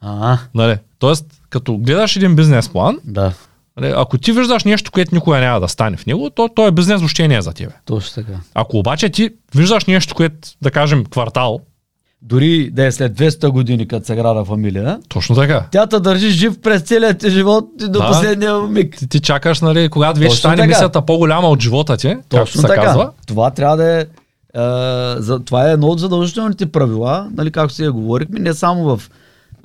[0.00, 0.76] А, Нали?
[0.98, 3.32] Тоест, като гледаш един бизнес план, да.
[3.76, 6.70] Нали, Ако ти виждаш нещо, което никога няма да стане в него, то, то е
[6.70, 7.72] бизнес въобще не е за тебе.
[7.84, 8.38] Точно така.
[8.54, 11.60] Ако обаче ти виждаш нещо, което, да кажем, квартал,
[12.24, 15.66] Дори да е след 200 години, като се града фамилия, точно така.
[15.70, 18.06] тя те държи жив през целия ти живот и до Да.
[18.06, 18.96] последния миг.
[18.96, 22.66] Ти, ти чакаш, нали, когато вече стане мисията по-голяма от живота ти, както Точно се
[22.66, 22.82] така.
[22.82, 23.10] казва.
[23.26, 24.06] Това трябва да е, е
[25.18, 29.02] за, това е едно от задължителните правила, нали, както си я говорихме, не само в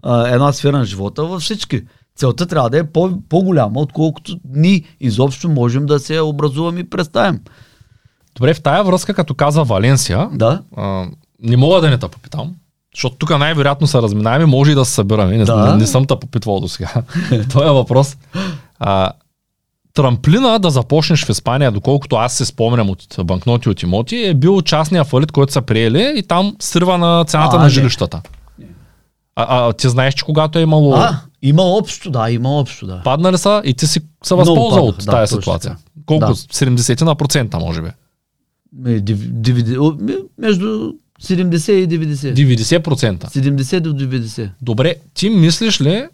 [0.05, 1.81] е, една сфера на живота, във всички.
[2.15, 7.39] Целта трябва да е по, по-голяма, отколкото ние изобщо можем да се образуваме и представим.
[8.35, 11.05] Добре, в тая връзка, като казва Валенсия, Да, а,
[11.41, 12.55] не мога да не те попитам,
[12.95, 15.37] защото тук най-вероятно се разминаваме, може и да се събираме.
[15.37, 15.65] Не, Да.
[15.65, 16.91] не, не съм те попитвал до сега.
[17.49, 18.17] Това е въпрос.
[18.79, 19.11] А,
[19.93, 24.61] трамплина да започнеш в Испания, доколкото аз се спомням от банкноти от имоти, е бил
[24.61, 27.69] частния фалит, който са приели и там срива на цената А, на не.
[27.69, 28.21] жилищата.
[29.35, 30.93] А, а ти знаеш, че когато е имало...
[30.93, 33.01] а, има общо, да, има общо, да.
[33.03, 35.77] Паднали са и ти си се възползвал от да, тази ситуация.
[36.05, 36.25] Колко?
[36.25, 36.33] Да.
[36.33, 37.89] 70 на процента, може би.
[38.73, 40.91] Ме, див- о, ме, Между
[41.23, 42.33] 70 и 90.
[42.33, 43.25] 90%.
[43.25, 44.49] 70 до 90.
[44.61, 46.07] Добре, ти мислиш ли,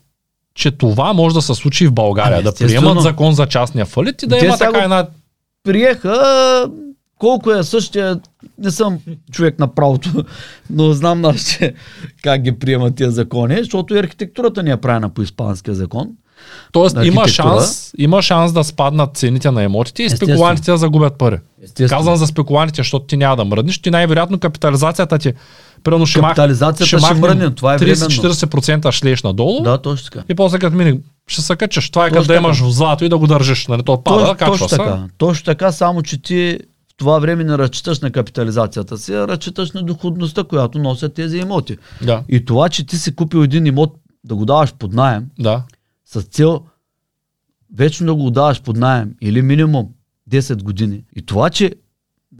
[0.55, 2.35] че това може да се случи в България?
[2.35, 5.07] Ами, да приемат закон за частния фалит и да Те има така една...
[5.63, 6.69] приеха
[7.19, 8.19] колко е същия,
[8.57, 8.99] не съм
[9.31, 10.25] човек на правото,
[10.69, 11.73] но знам нашите
[12.21, 16.09] как ги приемат тия закони, защото и архитектурата ни е правена по испанския закон.
[16.71, 21.37] Тоест има шанс, има шанс да спаднат цените на имотите и спекулантите да загубят пари.
[21.89, 25.33] Казвам за спекулантите, защото ти няма да мръднеш, ти най-вероятно капитализацията ти
[25.83, 27.95] примерно ще, Капитализацията ще махнем мръдне, това е временно.
[27.95, 30.25] 30-40% шлеш надолу Да, точно така.
[30.29, 31.89] и после като мине ще се качаш.
[31.89, 33.67] Това е като да имаш в злато и да го държиш.
[33.67, 33.83] Нали?
[33.83, 35.03] То пада, точно, качва точно така.
[35.17, 36.59] Точно така, само че ти
[36.93, 41.37] в това време не разчиташ на капитализацията си, а разчиташ на доходността, която носят тези
[41.37, 41.77] имоти.
[42.01, 45.63] Да, И това, че ти си купил един имот да го даваш под найем, да.
[46.13, 46.65] С цел
[47.75, 49.89] вечно да го даваш под найем или минимум
[50.29, 51.03] 10 години.
[51.15, 51.75] И това, че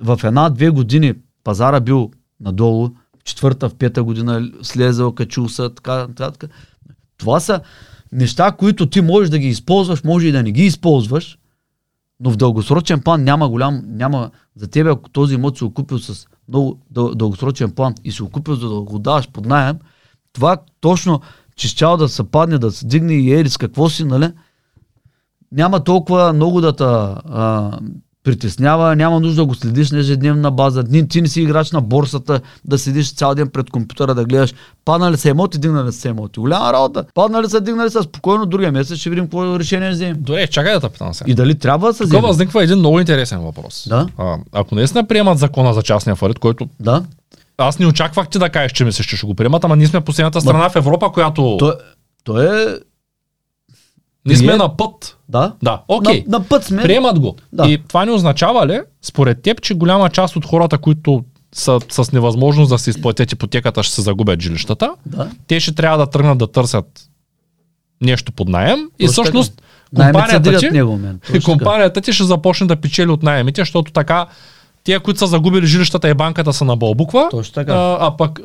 [0.01, 1.13] в една-две години
[1.43, 6.51] пазара бил надолу, в четвърта, в пета година слезал, качул се, така нататък.
[7.17, 7.61] Това са
[8.11, 11.37] неща, които ти можеш да ги използваш, може и да не ги използваш,
[12.19, 15.99] но в дългосрочен план няма голям, няма за тебе, ако този имот си го купил
[15.99, 19.79] с много дъл- дългосрочен план и си го купил за да го даваш под найем,
[20.33, 21.21] това точно,
[21.55, 24.29] че щял да се падне, да се дигне и ери с какво си, нали?
[25.51, 27.71] Няма толкова много да те а,
[28.23, 30.83] притеснява, няма нужда да го следиш на ежедневна база.
[30.83, 34.53] Ти, ти не си играч на борсата, да седиш цял ден пред компютъра, да гледаш
[34.85, 36.39] паднали са емоти, дигнали са емоти.
[36.39, 37.05] Голяма работа.
[37.13, 40.17] Паднали са, дигнали са спокойно, другия месец ще видим какво решение ще вземем.
[40.19, 41.31] Добре, чакай да те питам сега.
[41.31, 42.21] И дали трябва да се вземе?
[42.21, 43.85] възниква един много интересен въпрос.
[43.89, 44.07] Да.
[44.17, 47.03] А, ако наистина приемат закона за частния фалит, който Да.
[47.57, 50.01] Аз не очаквах ти да кажеш, че мислиш, че ще го приемат, ама ние сме
[50.01, 51.57] последната страна в Европа, която...
[51.59, 51.73] То,
[52.23, 52.79] то е...
[54.25, 55.17] ние сме ние- на път.
[55.29, 55.53] Да.
[55.63, 56.23] Да, окей.
[56.27, 56.81] На, на път сме.
[56.81, 57.37] Приемат го.
[57.53, 57.69] Да.
[57.69, 61.23] И това не означава ли, според теб, че голяма част от хората, които
[61.55, 64.95] са с невъзможност да се изплатят ипотеката, ще се загубят жилищата.
[65.05, 65.29] Да.
[65.47, 67.09] Те ще трябва да тръгнат да търсят
[68.01, 69.61] нещо под найем и всъщност
[69.95, 70.99] Компанията ти, него
[71.33, 74.27] и компанията ти ще започне да печели от найемите, защото така
[74.83, 77.73] тия, които са загубили жилищата и банката са на бълбуква, Точно така.
[77.73, 78.39] а, а пък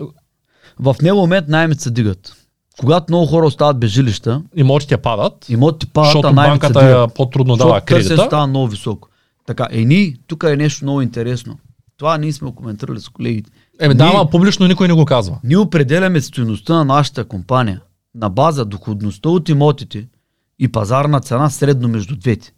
[0.80, 2.34] В него момент найемите се дигат.
[2.80, 7.11] Когато много хора остават без жилища, имотите падат, имотите падат, защото а банката дигат.
[7.11, 8.24] е по-трудно дава Защото кредита.
[8.26, 9.09] става много високо.
[9.47, 11.59] Така, е ни, тук е нещо много интересно.
[11.97, 13.51] Това ние сме коментирали с колегите.
[13.80, 15.39] Еми да, ама публично никой не го казва.
[15.45, 17.80] Ние определяме стоеността на нашата компания
[18.14, 20.07] на база доходността от имотите
[20.59, 22.53] и пазарна цена средно между двете.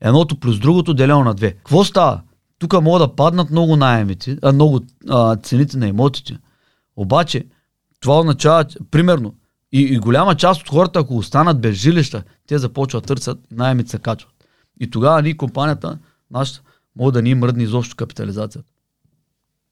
[0.00, 1.52] Едното плюс другото делено на две.
[1.52, 2.20] Какво става?
[2.60, 6.38] Тук могат да паднат много найемите, а, много а, цените на имотите.
[6.96, 7.46] Обаче,
[8.00, 9.34] това означава, примерно,
[9.72, 13.90] и, и голяма част от хората, ако останат без жилища, те започват да търсят, найемите
[13.90, 14.32] се качват.
[14.80, 15.98] И тогава ние, компанията,
[16.30, 16.62] нашата,
[16.96, 18.68] може да ни мръдне изобщо капитализацията.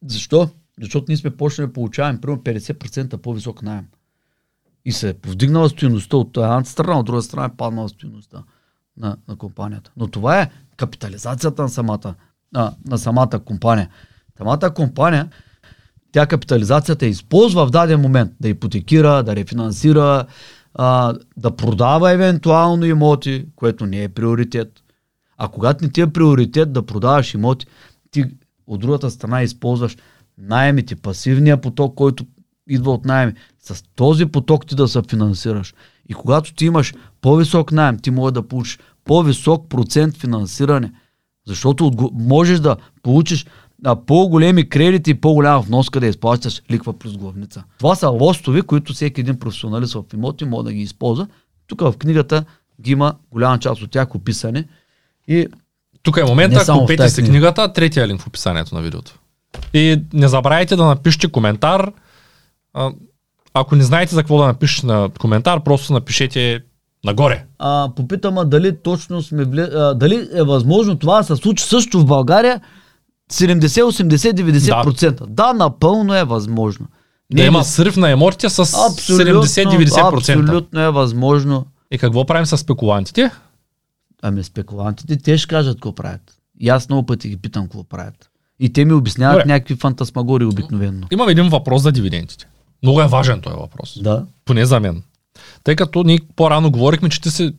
[0.07, 0.51] Защо?
[0.81, 3.87] Защото ние сме почнали да получаваме примерно 50% по-висок найем.
[4.85, 8.43] И се е повдигнала стоеността от едната страна, от друга страна е паднала стоеността
[8.97, 9.91] на, на компанията.
[9.97, 12.15] Но това е капитализацията на самата,
[12.53, 13.89] на, на самата компания.
[14.39, 15.29] Самата компания,
[16.13, 20.27] тя капитализацията използва в даден момент да ипотекира, да рефинансира,
[20.75, 24.73] а, да продава евентуално имоти, което не е приоритет.
[25.39, 27.67] А когато не ти е приоритет да продаваш имоти,
[28.11, 28.25] ти
[28.67, 29.97] от другата страна използваш
[30.39, 32.27] найемите, пасивния поток, който
[32.69, 33.33] идва от найеми.
[33.61, 35.75] С този поток ти да се финансираш.
[36.09, 40.93] И когато ти имаш по-висок найем, ти може да получиш по-висок процент финансиране.
[41.49, 43.47] Защото можеш да получиш
[43.85, 47.65] а, по-големи кредити и по-голяма вноска да изплащаш ликва плюс главница.
[47.79, 51.27] Това са лостови, които всеки един професионалист в имоти може да ги използва.
[51.67, 52.45] Тук в книгата
[52.81, 54.65] ги има голяма част от тях описани.
[55.29, 55.47] И
[56.03, 57.33] Тук е момента, купете тази си книга.
[57.33, 59.19] книгата, третия линк в описанието на видеото.
[59.75, 61.93] И не забравяйте да напишете коментар.
[62.75, 62.91] А,
[63.55, 66.61] Ако не знаете за какво да напишете на коментар, просто напишете
[67.05, 67.45] нагоре.
[67.59, 69.63] а, попитам а, дали точно сме вле...
[69.63, 72.61] а, дали е възможно това да се случи също в България
[73.33, 75.11] 70, 80, 90%.
[75.11, 76.87] Да, да напълно е възможно.
[77.33, 80.19] Да има срив на емотите с абсолютно, 70-90%.
[80.19, 81.67] абсолютно е възможно.
[81.91, 83.31] И какво правим с спекулантите?
[84.23, 86.21] Ами спекулантите, те ще кажат какво правят.
[86.61, 88.31] И аз много пъти ги питам какво правят.
[88.61, 89.53] И те ми обясняват Добре.
[89.53, 91.07] някакви фантасмагори обикновено.
[91.11, 92.49] Имам един въпрос за дивидендите.
[92.83, 93.99] Много е важен този въпрос.
[94.03, 94.25] Да.
[94.45, 95.03] Поне за мен.
[95.65, 97.53] Тъй като ние по-рано говорихме, че ти си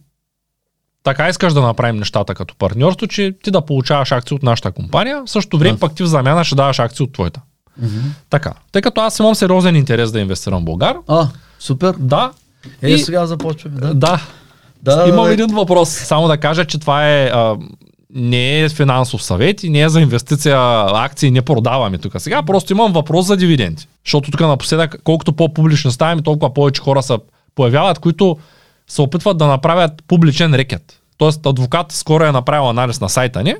[1.03, 5.23] така искаш да направим нещата като партньорство, че ти да получаваш акции от нашата компания,
[5.25, 5.79] в същото време Да.
[5.79, 7.41] пък ти в замяна ще даваш акции от твоята.
[8.29, 8.53] Така.
[8.71, 11.27] Тъй като аз имам сериозен интерес да инвестирам в Българ, А,
[11.59, 11.95] супер.
[11.99, 12.31] да.
[12.81, 13.79] Е, и, сега започваме.
[13.79, 13.93] Да.
[13.93, 14.21] да.
[14.83, 15.89] Да, Имам да, един въпрос.
[15.89, 17.57] Само да кажа, че това е а,
[18.15, 20.57] не е финансов съвет и не е за инвестиция
[20.93, 22.43] акции, не продаваме тук сега.
[22.43, 23.87] Просто имам въпрос за дивиденти.
[24.05, 27.17] Защото тук напоследък, колкото по-публични ставаме, толкова повече хора се
[27.59, 28.37] появяват, които
[28.87, 30.99] се опитват да направят публичен рекет.
[31.17, 33.55] Тоест, адвокат скоро е направил анализ на сайта ни,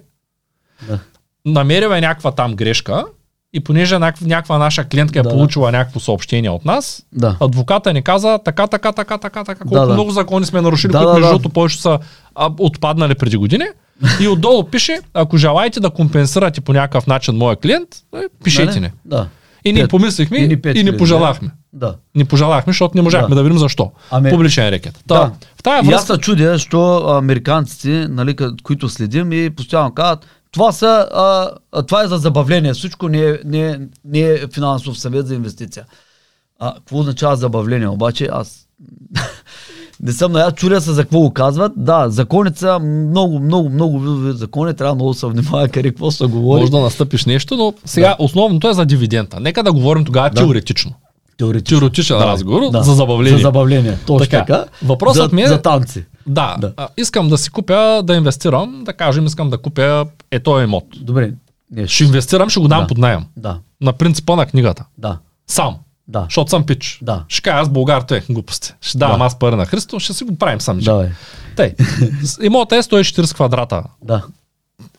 [0.88, 1.00] Да.
[1.46, 3.06] намерил е някаква там грешка
[3.54, 5.30] и понеже някаква, някаква наша клиентка е Да.
[5.30, 7.38] получила някакво съобщение от нас, Да.
[7.40, 9.94] адвоката ни каза така, така, така, така, така, колко да.
[9.94, 11.32] много закони сме нарушили, Да, които да, между да.
[11.32, 12.00] другото повече са
[12.36, 13.66] а, отпаднали преди години.
[14.20, 18.80] И отдолу пише, ако желаете да компенсирате по някакъв начин моя клиент, е, пишете Нали?
[18.80, 18.92] ни.
[19.06, 19.28] Да.
[19.66, 21.52] И ние помислихме И ни и хиляди, пожелахме.
[21.74, 21.96] Да.
[22.16, 23.36] Ни пожелахме, защото не можахме Да.
[23.36, 23.92] да, видим защо.
[24.12, 25.04] Ами- Публичен рекет.
[25.08, 25.32] Та, Да.
[25.56, 30.26] В тая И аз връзка, се чудя, защо американците, нали, които следим и постоянно казват,
[30.52, 34.38] това, са, а, а, това е за забавление, всичко не е, не, е, не е
[34.54, 35.86] финансов съвет за инвестиция.
[36.60, 37.88] А, какво означава забавление?
[37.88, 38.68] Обаче аз
[40.02, 41.72] не съм наясно, чудя се за какво го казват.
[41.76, 46.12] Да, законите са много, много, много видове закони, трябва много да се внимава къде какво
[46.12, 46.60] се говори.
[46.60, 49.40] може да настъпиш нещо, но сега основното е за дивидента.
[49.40, 50.36] Нека да говорим тогава Да.
[50.36, 50.94] теоретично.
[51.38, 51.80] Теоретично.
[51.80, 52.84] Теоретичен Да, разговор да.
[52.84, 53.38] за забавление.
[53.38, 54.38] За забавление, точно Така.
[54.40, 54.66] така.
[54.84, 56.06] Въпросът за, ми е- За танци.
[56.28, 56.74] Да, Да.
[56.78, 60.84] А, искам да си купя, да инвестирам, да кажем, искам да купя е този имот.
[61.02, 61.32] Добре.
[61.72, 62.88] Не, Ще инвестирам, ще го дам Да.
[62.88, 63.22] под найем.
[63.38, 64.86] Да, На принципа на книгата.
[64.98, 65.76] да, Сам.
[66.10, 66.24] Да.
[66.24, 67.00] Защото съм пич.
[67.02, 67.24] Да.
[67.28, 68.74] Ще кажа аз българ, те глупости.
[68.82, 69.26] Ще давам Да.
[69.26, 70.80] аз пари на Христо, ще си го правим сам.
[70.80, 71.10] Давай.
[71.56, 71.74] Тъй.
[72.24, 73.84] С- Имотът е 140 квадрата.
[74.04, 74.24] Да.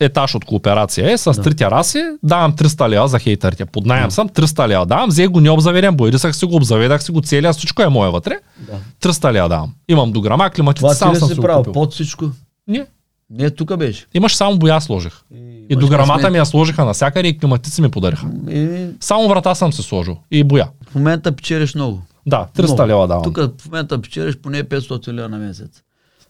[0.01, 1.43] Етаж от кооперация е с Да.
[1.43, 2.05] три тераси.
[2.23, 3.65] Давам 300 лева за хейтерите.
[3.65, 4.87] Под найем съм 300 лева.
[4.87, 8.39] Давам, взех го необзаведен, боядисах си го, обзаведах си го целия, всичко е мое вътре.
[8.59, 8.73] да.
[9.03, 9.73] 300 лева давам.
[9.89, 11.73] Имам дограма, Това климатици, ти сам съм си го правил?
[11.73, 12.25] Под всичко?
[12.69, 12.87] Не.
[13.31, 14.07] Не, тук беше.
[14.15, 15.13] Имаш само боя сложих.
[15.33, 15.37] И
[15.71, 16.33] имаш дограмата късмет.
[16.33, 18.27] ми я сложиха навсякъде и климатици ми подариха.
[18.51, 20.17] И Само врата съм се сложил.
[20.31, 20.69] И боя.
[20.91, 22.03] В момента печелиш много.
[22.27, 22.83] Да, 300 много.
[22.83, 23.23] лева давам.
[23.25, 25.83] Тук в момента печелиш поне 500 лева на месец.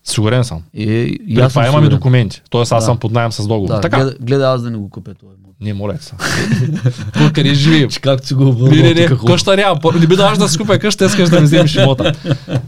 [0.05, 0.63] Сигурен съм.
[0.75, 0.83] И,
[1.27, 2.43] и При аз това имаме документи.
[2.51, 2.87] Тоест аз Да.
[2.87, 3.69] съм под найем с договор.
[3.69, 3.97] Да, така.
[3.97, 5.33] гледа, гледа аз да не го купя това.
[5.61, 6.13] Не, моля се.
[7.13, 7.89] Тук къде живеем?
[8.03, 9.27] Как си го Не, обърнал не, не, хубаво.
[9.27, 9.81] къща няма.
[9.95, 12.13] Не би даваш да си купя къща, искаш да ми вземеш имота.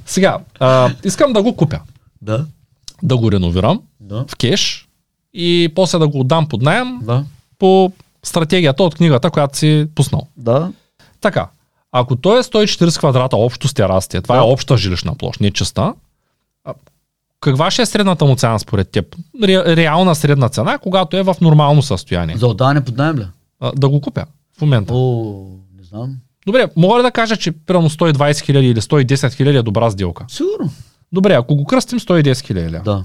[0.07, 1.81] Сега, а, искам да го купя.
[2.23, 2.47] Да,
[3.03, 4.89] Да го реновирам да, в кеш
[5.35, 7.25] и после да го отдам под найем да,
[7.59, 10.27] по стратегията от книгата, която си пуснал.
[10.37, 10.73] да,
[11.21, 11.49] Така,
[11.93, 14.41] ако той е 140 квадрата общо с терасите, това Да.
[14.41, 15.95] е обща жилищна площ, не частта,
[16.65, 16.75] а,
[17.41, 19.17] каква ще е средната му цена според теб?
[19.43, 22.37] Ре, реална средна цена, когато е в нормално състояние.
[22.37, 23.27] За отдаване под найем ли?
[23.61, 24.25] А, да го купя
[24.59, 24.95] в момента.
[24.95, 25.35] О,
[25.79, 26.17] не знам.
[26.47, 30.25] Добре, мога ли да кажа, че примерно 120 хиляди или 110 хиляди е добра сделка?
[30.29, 30.71] Сигурно.
[31.13, 32.79] Добре, ако го кръстим 110 хиляди.
[32.85, 33.05] Да.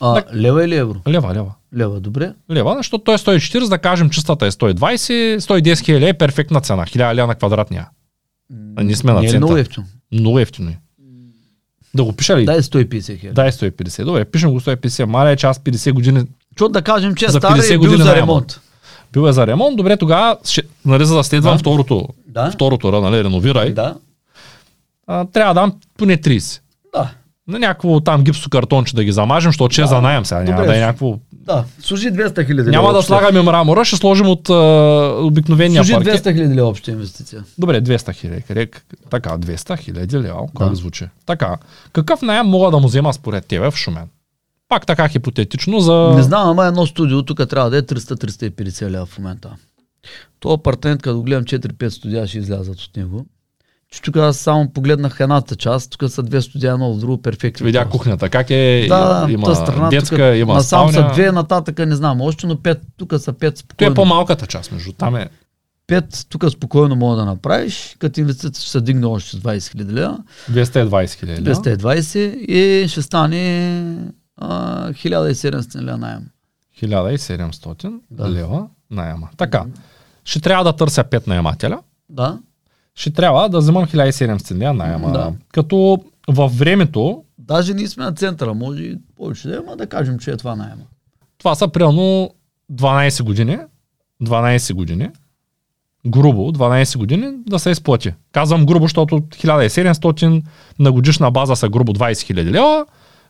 [0.00, 0.98] А, лева или евро?
[1.08, 1.52] Лева, лева.
[1.76, 2.32] Лева, добре.
[2.50, 6.84] Лева, защото той е 140, да кажем чистата е 120, 110 хиляди е перфектна цена,
[6.84, 7.88] 1000 лева на квадратния.
[8.76, 9.38] А ние сме на Не е цента.
[9.38, 9.86] много ефтино.
[10.12, 10.78] Много ефтино е.
[11.94, 12.44] Да го пиша ли?
[12.44, 12.80] Дай 150
[13.10, 13.34] хиляди.
[13.34, 14.04] Дай 150.
[14.04, 15.04] Добре, пишем го 150.
[15.04, 17.70] Маля е, че аз 50 години Защото да кажем, че е За стар 50 и
[17.70, 18.60] бил години за ремонт.
[19.12, 19.76] бил е за ремонт.
[19.76, 21.58] Добре, тогава, ще, нали, за да следвам Да.
[21.58, 22.50] второто, Да.
[22.50, 23.94] второто, нали, реновирай, Да.
[25.06, 26.60] а, трябва да дам поне 30.
[26.94, 27.10] Да.
[27.52, 29.88] На някакво там гипсокартонче да ги замажем, защото ще е Да.
[29.88, 30.42] за найем сега.
[30.42, 30.66] Няма Добре.
[30.66, 31.18] да е някакво...
[31.32, 31.64] Да.
[31.80, 34.54] Служи 200 хиляди Няма да слагаме мрамора, ще сложим от а,
[35.20, 36.24] обикновения Служи паркет.
[36.24, 37.44] 200 хиляди лева обща инвестиция.
[37.58, 38.68] Добре, 200 хиляди.
[39.10, 40.40] Така, 200 хиляди лева.
[40.58, 40.74] Как Да.
[40.74, 41.06] звучи?
[41.26, 41.56] Така.
[41.92, 44.08] Какъв найем мога да му взема според тебе в Шумен?
[44.68, 46.12] Пак така хипотетично за...
[46.16, 49.50] Не знам, ама едно студио тук трябва да е 300-350 лева в момента.
[50.40, 53.26] То апартамент, като гледам 4-5 студия, ще излязат от него.
[53.92, 57.64] Че тук аз само погледнах едната част, тук са две студия, едно в друго, перфектно.
[57.66, 58.28] Видя кухнята.
[58.28, 58.86] Как е?
[58.88, 61.08] Да, има та страна, детска, тук, има насам спалня.
[61.08, 63.92] са две, нататък не знам още, но пет, тук са пет спокойно.
[63.92, 65.28] е по-малката част, между там е.
[65.86, 69.92] Пет, тук спокойно мога да направиш, като инвестицията ще се дигне още с 20 хиляди
[69.92, 70.18] лева,
[70.50, 71.42] 220 хиляди.
[71.44, 73.96] 220 и ще стане
[74.36, 76.22] а, 1700 лева найем.
[76.82, 78.30] 1700 Да.
[78.30, 79.28] лева найема.
[79.36, 79.64] Така.
[80.24, 81.78] Ще трябва да търся 5 наемателя.
[82.08, 82.38] Да,
[82.94, 85.12] Ще трябва да вземам 1700 лева найема.
[85.12, 85.32] Да.
[85.52, 90.18] Като във времето, даже ние сме на центъра, може и повече да ама да кажем,
[90.18, 90.82] че е това найема.
[91.38, 92.30] това са примерно
[92.72, 93.58] 12 години.
[94.22, 95.08] 12 години.
[96.06, 98.12] Грубо, 12 години да се изплати.
[98.32, 100.42] Казвам грубо, защото 1700
[100.78, 102.86] на годишна база са грубо 20 000 лева.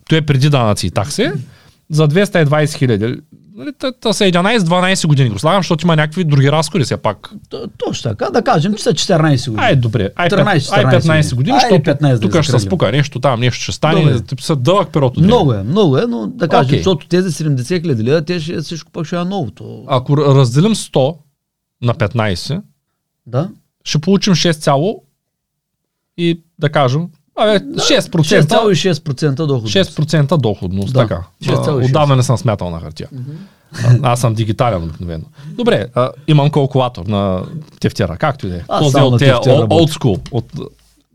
[0.08, 1.32] То е преди данъци и такси.
[1.90, 3.20] За 220 хиляди.
[3.54, 7.30] Нали, та са 11-12 години го слагам, защото има някакви други разходи все пак.
[7.78, 9.66] Точно така, да кажем, че са 14 години.
[9.66, 10.10] Ай, добре.
[10.16, 13.40] Ай, 13, ай 15 години, Ай, защото 15 да тук ще се спука нещо, там
[13.40, 14.12] нещо ще стане.
[14.12, 14.22] Добре.
[14.40, 15.24] Са дълъг период от.
[15.24, 16.78] Много е, много е, но да кажем, Окей.
[16.78, 19.84] защото тези 70 хиляди лева, те ще всичко пък ще е новото.
[19.88, 21.16] Ако разделим 100
[21.82, 22.62] на 15,
[23.26, 23.48] Да?
[23.84, 25.02] ще получим 6 цяло
[26.16, 27.08] и да кажем,
[27.42, 29.68] абе, 6%, 6,6% доход.
[29.68, 31.22] 6% доходност, Да, така.
[31.44, 31.68] 6,6.
[31.68, 33.08] А, Отдавна не съм смятал на хартия.
[33.84, 35.24] А, Аз съм дигитален обикновено.
[35.46, 37.42] Добре, а, имам калкулатор на
[37.80, 38.60] тефтера, както и да е.
[38.78, 40.52] Този от old school, от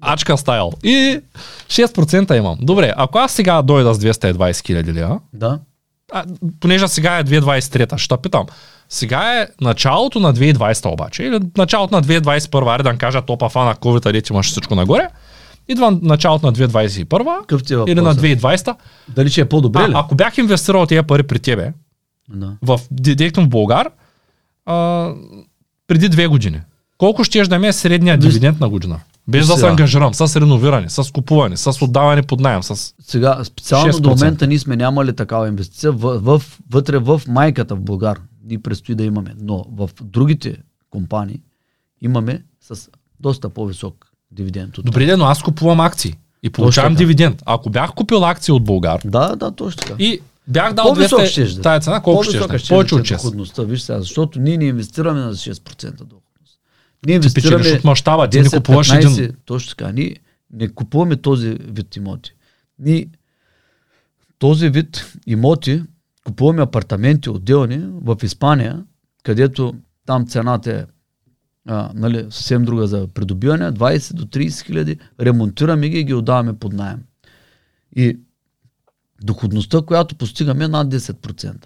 [0.02, 0.72] ачка стайл.
[0.84, 1.20] И
[1.68, 2.58] 6% имам.
[2.62, 5.60] Добре, ако аз сега дойда с 220 хиляди лева, Да.
[6.14, 6.24] а,
[6.60, 8.46] понеже сега е 2023, ще питам.
[8.90, 13.76] Сега е началото на 2020 обаче, или началото на 2021, аре да кажа топа фана
[13.76, 15.08] COVID, дете имаш всичко нагоре.
[15.70, 18.24] Идва началото на 2021 Какъв ти е или на въпросът?
[18.24, 18.76] 2020.
[19.10, 19.94] Дали ще е по-добре А, ли?
[19.96, 21.74] ако бях инвестирал тези пари при тебе,
[22.30, 22.58] Да.
[22.62, 23.90] в, директно в Българ,
[24.66, 25.10] а,
[25.88, 26.62] преди две години,
[26.98, 29.00] колко ще да ми е средния Виж- дивиденд на година?
[29.28, 29.70] Без да се Сега.
[29.72, 32.94] ангажирам, с реновиране, с купуване, с отдаване под найем, с...
[33.02, 34.00] Сега, специално 6%.
[34.00, 38.22] до момента ние сме нямали такава инвестиция в, в, вътре в майката в Българ.
[38.46, 39.36] Ни предстои да имаме.
[39.42, 40.58] Но в другите
[40.90, 41.42] компании
[42.02, 42.90] имаме с
[43.20, 44.78] доста по-висок дивиденд.
[44.78, 47.44] От Добре, де, но аз купувам акции и получавам дивиденд.
[47.46, 49.96] Ако бях купил акции от Българ Да, да, точно така.
[50.00, 51.62] и бях дал По-висок 200 щеш да.
[51.62, 52.68] тая цена, колко ще По-висока да?
[52.68, 53.22] Повече от да е 6.
[53.22, 56.60] доходността, виж сега, защото ние не инвестираме на 6% доходност.
[57.06, 59.36] Ние Ти инвестираме от мащаба, ти не 10, купуваш 15, един.
[59.46, 59.92] Точно така.
[59.92, 60.16] Ние
[60.54, 62.34] не купуваме този вид имоти.
[62.80, 63.08] Ние
[64.40, 65.84] този вид имоти
[66.26, 68.84] купуваме апартаменти отделни в Испания,
[69.24, 69.76] където
[70.06, 70.86] там цената е
[71.68, 76.54] а, нали, съвсем друга за придобиване, 20 до 30 хиляди, ремонтираме ги и ги отдаваме
[76.54, 77.00] под найем.
[77.96, 78.20] И
[79.24, 81.66] доходността, която постигаме е над 10%.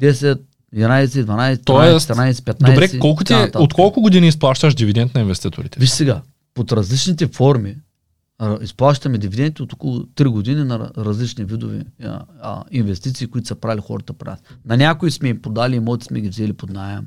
[0.00, 0.40] 10,
[0.74, 2.74] 11, 12, 13, Тоест, 14, 15.
[2.74, 5.80] Добре, колко ти, е- от колко години изплащаш дивиденд на инвеститорите?
[5.80, 6.22] Виж сега,
[6.54, 7.76] под различните форми
[8.38, 13.48] а, изплащаме дивиденти от около 3 години на ра- различни видове а, а, инвестиции, които
[13.48, 14.38] са правили хората при нас.
[14.64, 17.06] На някои сме им подали имоти, сме ги взели под найем.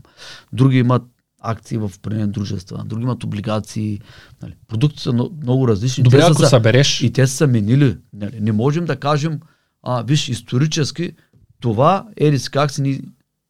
[0.54, 1.04] Други имат
[1.42, 4.00] акции в определени дружества, други имат облигации.
[4.42, 4.54] Нали.
[4.68, 6.04] Продукти са но- много различни.
[6.04, 7.98] Добре, те ако са- събереш, и те са менили.
[8.14, 8.38] Нали.
[8.42, 9.40] Не можем да кажем,
[9.84, 11.12] а, виж, исторически,
[11.60, 12.06] това,
[12.38, 13.02] си как си ни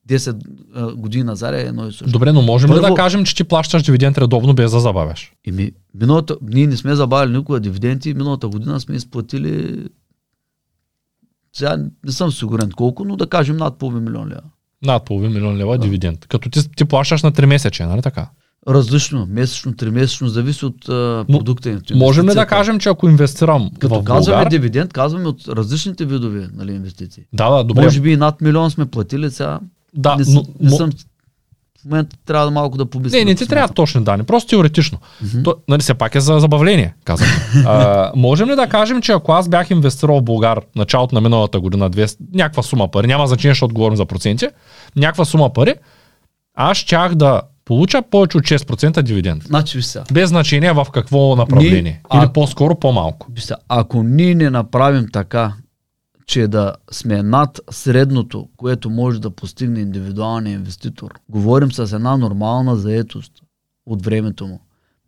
[0.09, 0.37] 10
[0.75, 2.05] а, години назад е едно и също.
[2.07, 5.33] добре, но можем ли Първо- да кажем, че ти плащаш дивиденд редовно без да забавяш?
[5.45, 9.83] И ми, миналата, ние не сме забавили никога дивиденти, миналата година сме изплатили
[11.53, 14.41] сега не съм сигурен колко, но да кажем над половин милион лева.
[14.83, 16.27] Над половин милион лева дивиденд.
[16.27, 18.29] Като ти, ти плащаш на 3 месече, нали така?
[18.67, 21.69] Различно, месечно, тримесечно, зависи от а, продукта.
[21.69, 24.49] и от Можем ли да кажем, че ако инвестирам Като в казваме Българ...
[24.49, 27.23] дивиденд, казваме от различните видове нали, инвестиции.
[27.33, 27.83] Да, да, добре.
[27.83, 29.59] Може би и над милион сме платили сега.
[29.93, 30.89] да, не, но, не съм,
[31.81, 33.17] в момента трябва да малко да помисля.
[33.17, 34.97] Не, не ти трябва точни данни, просто теоретично.
[35.23, 35.43] Мгм.
[35.43, 37.29] То, нали, все пак е за забавление, казвам.
[37.65, 41.59] а, можем ли да кажем, че ако аз бях инвестирал в Българ началото на миналата
[41.59, 44.47] година 200, някаква сума пари, няма значение, защото говорим за проценти,
[44.95, 45.73] някаква сума пари,
[46.55, 49.43] аз щях да получа повече от 6% дивиденд.
[49.43, 50.05] Значи сега.
[50.11, 51.81] Без значение в какво направление.
[51.81, 53.27] Ние- Или а- по-скоро по-малко.
[53.37, 55.53] Сега, ако ние не направим така,
[56.31, 62.75] че да сме над средното, което може да постигне индивидуалния инвеститор, говорим с една нормална
[62.75, 63.31] заетост
[63.85, 64.59] от времето му.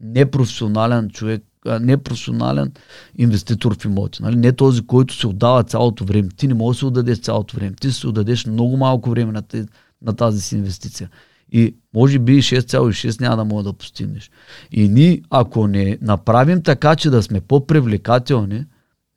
[0.02, 1.44] Непрофесионален човек,
[1.82, 2.72] непрофесионален
[3.18, 4.24] инвеститор в имоти.
[4.24, 4.36] Нали?
[4.36, 6.30] Не този, който се отдава цялото време.
[6.38, 7.76] Ти не можеш да се отдадеш цялото време.
[7.82, 9.66] Ти се отдадеш много малко време на, те,
[10.02, 11.10] на тази си инвестиция.
[11.52, 14.32] И може би 6,6 няма да мога да постигнеш.
[14.72, 18.66] И ние, ако не направим така, че да сме по-привлекателни,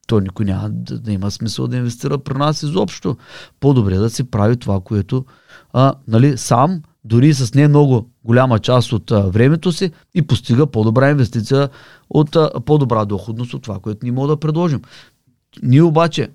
[0.06, 3.16] то никой няма да, да има смисъл да инвестира при нас изобщо.
[3.60, 5.24] По-добре да се прави това, което
[5.72, 10.66] а, нали, сам, дори с не много голяма част от а, времето си и постига
[10.66, 11.68] по-добра инвестиция
[12.10, 14.82] от а, по-добра доходност от това, което ние можем да предложим.
[15.62, 16.28] Ние обаче,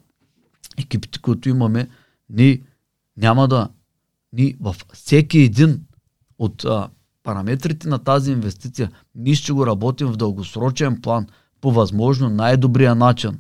[0.77, 1.87] екипите, които имаме,
[2.29, 2.61] ние
[3.17, 3.69] няма да,
[4.33, 5.81] ние във всеки един
[6.39, 6.89] от а,
[7.23, 11.27] параметрите на тази инвестиция, ние ще го работим в дългосрочен план,
[11.61, 13.39] по възможно най-добрия начин.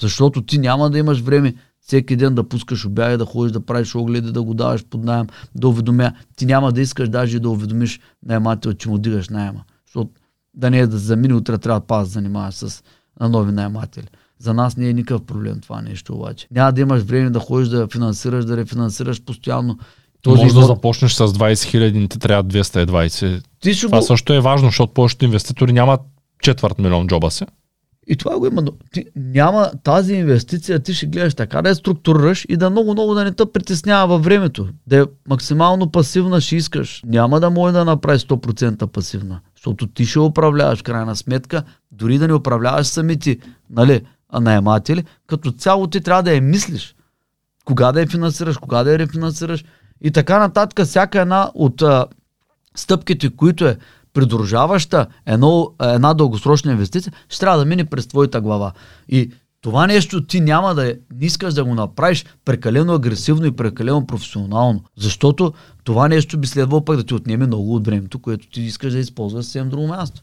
[0.00, 3.94] Защото ти няма да имаш време всеки ден да пускаш обяви, да ходиш да правиш
[3.94, 6.12] огледи, да го даваш под найем, да уведомя.
[6.36, 9.64] Ти няма да искаш даже да уведомиш наемател, че му дигаш найема.
[9.86, 10.10] Защото
[10.54, 12.82] да не е да замине, утре трябва да пас занимаваш с
[13.20, 14.06] на нови наематели.
[14.38, 16.46] За нас не е никакъв проблем това нещо обаче.
[16.50, 19.78] Няма да имаш време да ходиш да финансираш, да рефинансираш постоянно.
[20.22, 23.42] Този Може имот- да започнеш с 20 хиляди, ти трябва 220.
[23.60, 24.04] Ти ще Това го...
[24.06, 26.00] също е важно, защото повечето инвеститори нямат
[26.42, 27.44] четвърт милион джоба си.
[28.06, 28.62] И това го има.
[28.92, 33.24] Ти няма тази инвестиция, ти ще гледаш така да я структурираш и да много-много да
[33.24, 34.68] не те притеснява във времето.
[34.86, 37.02] Да е максимално пасивна ще искаш.
[37.06, 39.40] Няма да може да направиш 100% пасивна.
[39.56, 43.38] Защото ти ще управляваш крайна сметка, дори да не управляваш самите
[43.70, 44.02] нали,
[44.40, 46.94] наематели, като цяло ти трябва да я мислиш.
[47.64, 49.64] Кога да я финансираш, кога да я рефинансираш
[50.00, 50.86] и така нататък.
[50.86, 52.06] Всяка една от а,
[52.76, 53.78] стъпките, които е
[54.16, 58.72] придружаваща едно, една дългосрочна инвестиция, ще трябва да мине през твоята глава.
[59.08, 63.56] И това нещо ти няма да е, не искаш да го направиш прекалено агресивно и
[63.56, 65.52] прекалено професионално, защото
[65.84, 68.98] това нещо би следвало пък да ти отнеме много от времето, което ти искаш да
[68.98, 70.22] използваш съвсем друго място.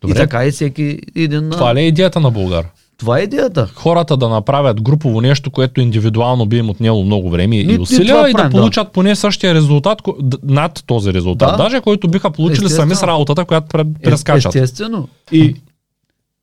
[0.00, 0.14] Добре.
[0.14, 1.50] И така и всеки един...
[1.50, 2.66] Това ли е идеята на Българ?
[2.98, 3.66] Това е идеята.
[3.74, 8.14] Хората да направят групово нещо, което индивидуално би им отнело много време и ние усилия
[8.16, 8.58] това и да правим, да.
[8.58, 10.02] получат поне същия резултат
[10.42, 11.50] над този резултат.
[11.50, 11.56] Да.
[11.56, 14.54] Даже който биха получили сами с работата, която Е, прескачат.
[14.54, 15.08] Естествено.
[15.32, 15.54] И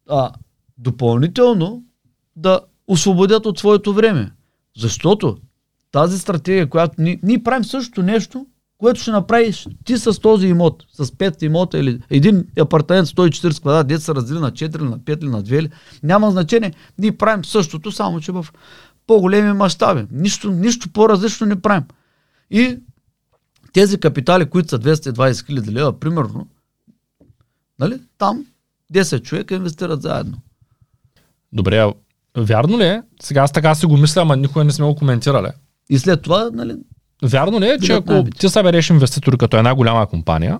[0.09, 0.31] а,
[0.77, 1.83] допълнително
[2.35, 4.31] да освободят от своето време.
[4.77, 5.37] Защото
[5.91, 8.45] тази стратегия, която ние, ние правим същото нещо,
[8.77, 13.87] което ще направиш ти с този имот, с 5 имота или един апартамент 140 квадрат,
[13.87, 15.69] дет се раздели на 4 или на 5 или на 2 или,
[16.03, 16.73] няма значение.
[16.99, 18.47] Ние правим същото, само че в
[19.07, 20.07] по-големи мащаби.
[20.11, 21.83] Нищо, нищо по-различно не правим.
[22.51, 22.77] И
[23.73, 26.47] тези капитали, които са 220 хиляди лева, примерно,
[27.79, 28.45] нали, там
[28.93, 30.37] 10 човека инвестират заедно.
[31.53, 31.93] Добре,
[32.37, 33.03] вярно ли е?
[33.21, 35.47] Сега аз така си го мисля, ама никога не сме го коментирали.
[35.89, 36.75] И след това, нали,
[37.25, 40.59] Вярно ли е, че ако ти събереш инвеститори като една голяма компания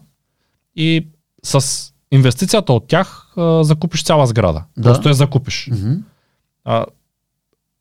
[0.75, 1.07] и
[1.43, 1.65] с
[2.11, 4.63] инвестицията от тях а, закупиш цяла сграда.
[4.77, 4.83] Да.
[4.83, 5.69] Просто я закупиш.
[5.71, 5.93] мгм,
[6.65, 6.85] А,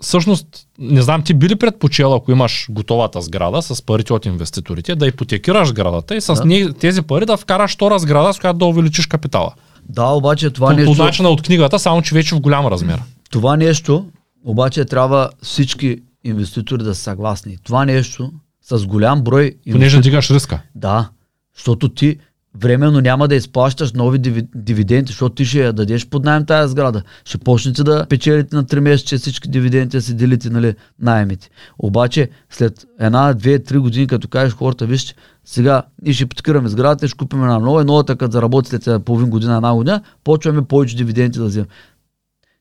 [0.03, 0.47] всъщност,
[0.78, 5.07] не знам, ти би ли предпочел, ако имаш готовата сграда с парите от инвеститорите, да
[5.07, 6.72] ипотекираш сградата и с Да.
[6.74, 9.53] тези пари да вкараш втора сграда, с която да увеличиш капитала.
[9.89, 13.01] да, обаче това по, по нещо, начина от книгата, само че вече в голям размер.
[13.30, 14.07] това нещо,
[14.45, 17.57] обаче трябва всички инвеститори да са съгласни.
[17.64, 18.32] Това нещо
[18.64, 20.60] с голям брой Понеже дигаш риска.
[20.74, 21.10] да,
[21.56, 22.18] защото ти
[22.60, 26.70] временно няма да изплащаш нови диви- дивиденти, защото ти ще я дадеш под найем тази
[26.72, 27.02] сграда.
[27.24, 31.50] Ще почнете да печелите на 3 месеца всички дивиденти, да си делите нали, найемите.
[31.78, 37.08] Обаче след една, две, три години, като кажеш хората, вижте, сега ние ще ипотекираме сградата,
[37.08, 40.96] ще купим една нова и новата, като заработи след половин година, една година, почваме повече
[40.96, 41.68] дивиденти да вземем.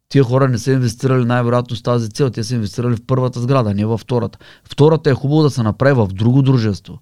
[0.10, 3.74] Тия хора не са инвестирали най-вероятно с тази цел, те са инвестирали в първата сграда,
[3.74, 4.40] не във втората.
[4.64, 7.00] Втората е хубаво да се направи в друго дружество,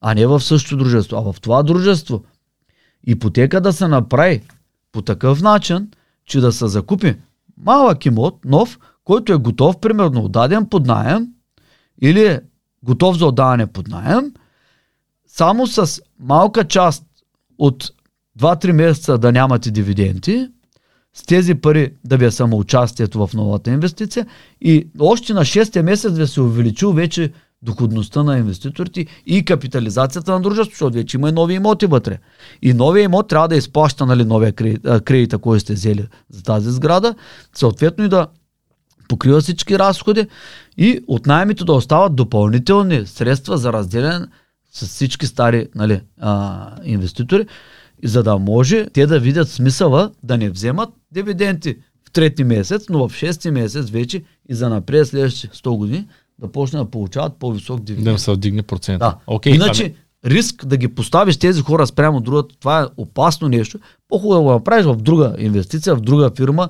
[0.00, 1.16] а не в същото дружество.
[1.16, 2.24] А в това дружество
[3.06, 4.42] ипотека да се направи
[4.92, 5.90] по такъв начин,
[6.26, 7.16] че да се закупи
[7.56, 11.28] малък имот, нов, който е готов, примерно отдаден под найем
[12.02, 12.40] или е
[12.82, 14.32] готов за отдаване под найем,
[15.26, 17.04] само с малка част
[17.58, 17.90] от
[18.38, 20.48] 2-3 месеца да нямате дивиденти,
[21.14, 24.26] с тези пари да ви е самоучастието в новата инвестиция
[24.60, 27.32] и още на 6 месец да се увеличил вече
[27.62, 32.18] доходността на инвеститорите и капитализацията на дружеството, защото вече има и нови имоти вътре.
[32.62, 34.52] И новия имот трябва да изплаща нали, новия
[35.04, 37.14] кредит, който сте взели за тази сграда,
[37.54, 38.26] съответно и да
[39.08, 40.26] покрива всички разходи
[40.78, 44.26] и от найемите да остават допълнителни средства за разделяне
[44.72, 47.46] с всички стари нали, а, инвеститори,
[48.08, 51.76] за да може те да видят смисъла да не вземат дивиденти
[52.08, 56.06] в трети месец, но в шести месец вече и за напред следващите 100 години
[56.38, 58.04] да почне да получават по-висок дивиденд.
[58.04, 58.98] Да им се вдигне процент.
[58.98, 59.16] Да.
[59.26, 59.94] Okay, Иначе ами...
[60.34, 63.78] риск да ги поставиш тези хора спрямо другата, това е опасно нещо.
[64.08, 66.68] По-хубаво да го направиш в друга инвестиция, в друга фирма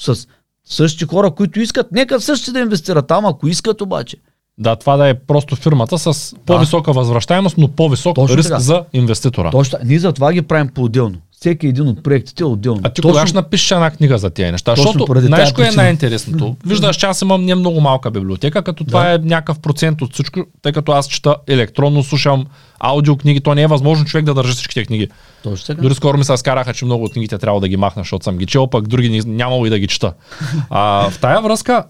[0.00, 0.26] с
[0.64, 1.92] същите хора, които искат.
[1.92, 4.16] Нека същите да инвестират там, ако искат обаче.
[4.60, 6.98] Да, това да е просто фирмата с по-висока да.
[6.98, 8.60] възвръщаемост, но по-висок Точно риск така.
[8.60, 9.50] за инвеститора.
[9.50, 9.78] Точно.
[9.84, 12.80] Ние за това ги правим по-отделно всеки един от проектите е отделно.
[12.84, 13.10] А ти Точно...
[13.10, 14.74] кога ще напишеш една книга за тези неща?
[14.74, 16.56] Точно Защото знаеш кое е най-интересното?
[16.66, 19.14] Виждаш, че аз имам не много малка библиотека, като това да.
[19.14, 22.46] е някакъв процент от всичко, тъй като аз чета електронно, слушам
[22.78, 25.08] аудиокниги, то не е възможно човек да държи всичките книги.
[25.42, 25.82] Точно така.
[25.82, 28.38] Дори скоро ми се скараха, че много от книгите трябва да ги махна, защото съм
[28.38, 30.12] ги чел, пък други нямало и да ги чета.
[30.70, 31.84] А, в тая връзка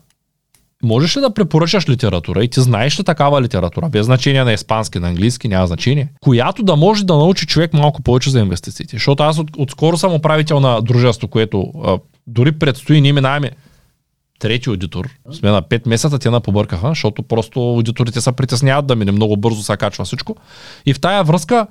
[0.83, 4.99] Можеш ли да препоръчаш литература и ти знаеш ли такава литература, без значение на испански,
[4.99, 8.97] на английски, няма значение, която да може да научи човек малко повече за инвестициите?
[8.97, 13.51] Защото аз от, отскоро съм управител на дружество, което а, дори предстои, ние минаваме
[14.39, 15.09] трети аудитор.
[15.33, 19.37] Сме на 5 месеца, те на побъркаха, защото просто аудиторите се притесняват да мине много
[19.37, 20.37] бързо се качва всичко.
[20.87, 21.67] И в тая връзка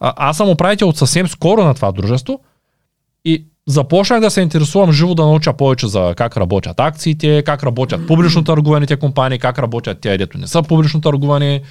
[0.00, 2.40] а, аз съм управител от съвсем скоро на това дружество
[3.24, 8.06] и започнах да се интересувам живо да науча повече за как работят акциите, как работят
[8.06, 11.62] публично търгуваните компании, как работят те, дето не са публично търгувани.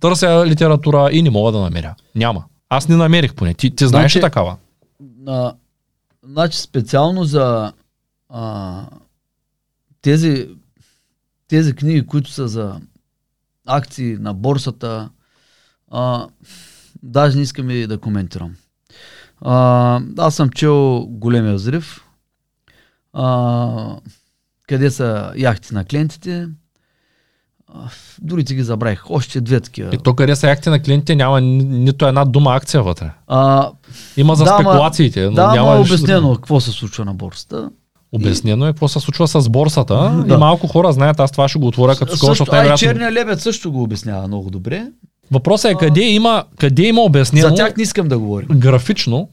[0.00, 1.94] Търся литература и не мога да намеря.
[2.14, 2.44] Няма.
[2.68, 3.54] Аз не намерих поне.
[3.54, 4.56] Ти, ти знаеш значи, такава?
[5.26, 5.54] А,
[6.22, 7.72] значи специално за
[8.28, 8.82] а,
[10.02, 10.48] тези,
[11.48, 12.80] тези книги, които са за
[13.66, 15.10] акции на борсата,
[15.90, 16.26] а,
[17.02, 18.54] даже не искам и да коментирам.
[19.44, 22.04] А, аз съм чел големия взрив.
[23.12, 23.96] А,
[24.68, 26.48] къде са яхти на клиентите.
[27.74, 27.88] А,
[28.22, 29.10] дори ти ги забравих.
[29.10, 29.94] Още две такива.
[29.94, 33.10] И то къде са яхти на клиентите няма ни, нито една дума акция вътре.
[33.26, 33.70] А,
[34.16, 35.24] Има за да, спекулациите.
[35.24, 36.34] Но да, няма е обяснено да...
[36.34, 37.70] какво се случва на борсата.
[38.12, 40.34] Обяснено е какво се случва с борсата да.
[40.34, 43.40] и малко хора знаят, аз това ще го отворя като скоро, защото най черния лебед
[43.40, 44.86] също го обяснява много добре.
[45.30, 47.48] Въпросът е къде има, къде има обяснено.
[47.48, 48.48] За тях не искам да говорим.
[48.52, 49.28] Графично,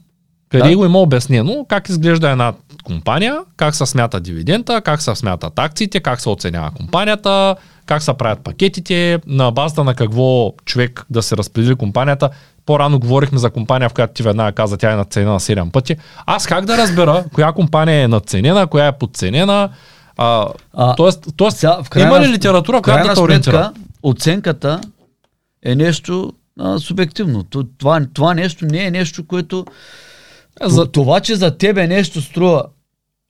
[0.49, 0.77] къде да?
[0.77, 5.99] го има обяснено как изглежда една компания, как се смята дивидента, как се смятат акциите,
[5.99, 11.37] как се оценява компанията, как се правят пакетите, на базата на какво човек да се
[11.37, 12.29] разпредели компанията.
[12.65, 15.95] По-рано говорихме за компания, в която ти веднага каза, тя е надценена 7 пъти.
[16.25, 19.69] Аз как да разбера коя компания е надценена, коя е подценена?
[20.17, 23.71] А, а, тоест, тоест сега, в крайна, има ли литература, която да те ориентира?
[24.03, 24.81] Оценката
[25.63, 27.43] е нещо а, субективно.
[27.77, 29.65] Това, това нещо не е нещо, което...
[30.63, 30.91] За...
[30.91, 32.63] Това, че за тебе нещо струва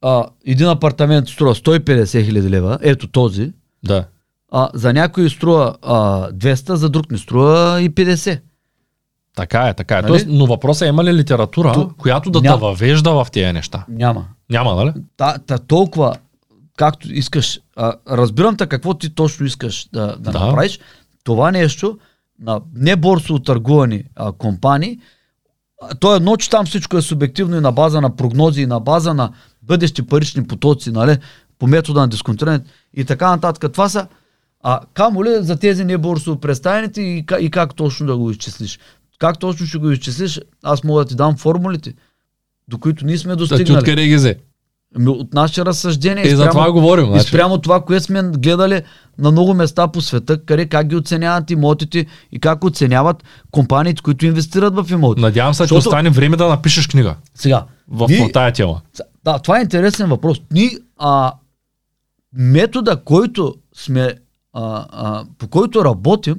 [0.01, 3.53] а, един апартамент струва 150 хиляди лева, ето този,
[3.83, 4.05] да.
[4.51, 5.95] а, за някой струва а,
[6.31, 8.39] 200, за друг не струва и 50.
[9.35, 10.01] Така е, така е.
[10.01, 10.07] Нали?
[10.07, 13.85] Тоест, но въпросът е има ли литература, То, която да те въвежда в тези неща?
[13.89, 14.25] Няма.
[14.49, 14.93] Няма, нали?
[15.17, 16.15] Та, та толкова,
[16.77, 20.39] както искаш, а, разбирам те какво ти точно искаш да, да, да.
[20.39, 20.79] направиш,
[21.23, 21.99] това нещо
[22.41, 24.99] на неборсово търгувани а, компании,
[25.99, 28.79] то е едно, че там всичко е субективно и на база на прогнози, и на
[28.79, 31.17] база на бъдещи парични потоци, нали,
[31.59, 32.59] по метода на дисконтиране
[32.93, 33.71] и така нататък.
[33.71, 34.07] Това са,
[34.63, 38.79] а камо ли за тези неборсово представените и, и как точно да го изчислиш.
[39.19, 41.93] Как точно ще го изчислиш, аз мога да ти дам формулите,
[42.67, 43.65] до които ние сме достигнали.
[43.65, 44.37] Ти откъде ги взе?
[44.95, 46.23] Ами, от наше разсъждение.
[46.23, 47.05] И, и за това говорим.
[47.05, 47.25] Значи.
[47.25, 48.81] И спрямо това, което сме гледали
[49.17, 54.25] на много места по света, къде как ги оценяват имотите и как оценяват компаниите, които
[54.25, 55.21] инвестират в имоти.
[55.21, 57.15] Надявам се, че остане време да напишеш книга.
[57.35, 57.65] Сега.
[57.87, 58.81] В, ни, тая тема.
[59.23, 60.41] Да, това е интересен въпрос.
[60.51, 61.33] Ни, а,
[62.33, 64.13] метода, който сме,
[64.53, 66.35] а, а, по който работим,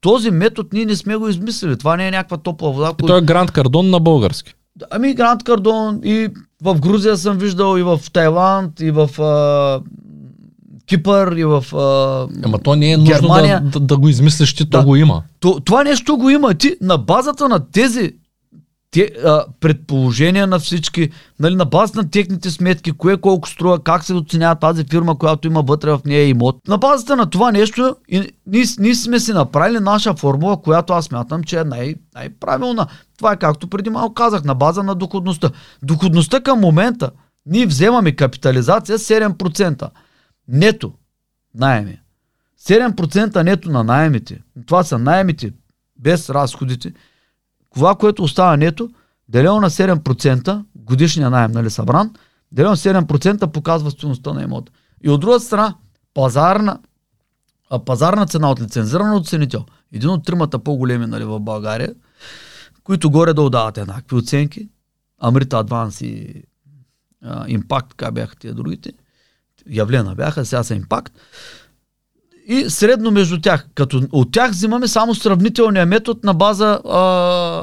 [0.00, 1.78] този метод ние не сме го измислили.
[1.78, 2.92] Това не е някаква топла вода.
[3.02, 4.54] И той е Гранд Кардон на български.
[4.90, 6.28] Ами Гранд Кардон и
[6.62, 9.80] в Грузия съм виждал, и в Тайланд, и в а,
[10.86, 13.60] Кипър, и в а, Ама то не е нужно Германия.
[13.60, 14.84] да, да, да го измислиш, ти то Да.
[14.84, 15.22] го има.
[15.40, 16.54] То, това нещо го има.
[16.54, 18.12] Ти на базата на тези
[18.90, 21.10] те, а, предположения на всички,
[21.40, 25.46] нали, на базата на техните сметки, кое колко струва, как се оценява тази фирма, която
[25.48, 26.68] има вътре в нея имот.
[26.68, 31.10] На базата на това нещо, и, ние, ние сме си направили наша формула, която аз
[31.10, 32.86] мятам, че е най- най-правилна.
[33.18, 35.50] Това е както преди малко казах, на база на доходността.
[35.82, 37.10] Доходността към момента,
[37.46, 39.90] ние вземаме капитализация 7%.
[40.48, 40.92] Нето,
[41.54, 41.98] найеми.
[42.60, 44.42] 7% нето на найемите.
[44.66, 45.52] Това са найемите
[45.96, 46.92] без разходите.
[47.78, 48.90] Това, което остава нето,
[49.28, 52.14] делено на 7%, годишния найем, нали събран,
[52.52, 54.72] делено на 7% показва стоеността на имота.
[55.02, 55.74] И от друга страна,
[56.14, 56.80] пазарна,
[57.70, 61.94] а, пазарна цена от лицензиран оценител, един от тримата по-големи нали, в България,
[62.84, 64.68] които горе да дават еднакви оценки,
[65.18, 66.42] Амрита Адванс и
[67.46, 68.92] Импакт, така бяха тия другите,
[69.70, 71.14] явлена бяха, сега са Импакт,
[72.48, 73.68] и средно между тях.
[73.74, 76.98] Като от тях взимаме само сравнителния метод на база а,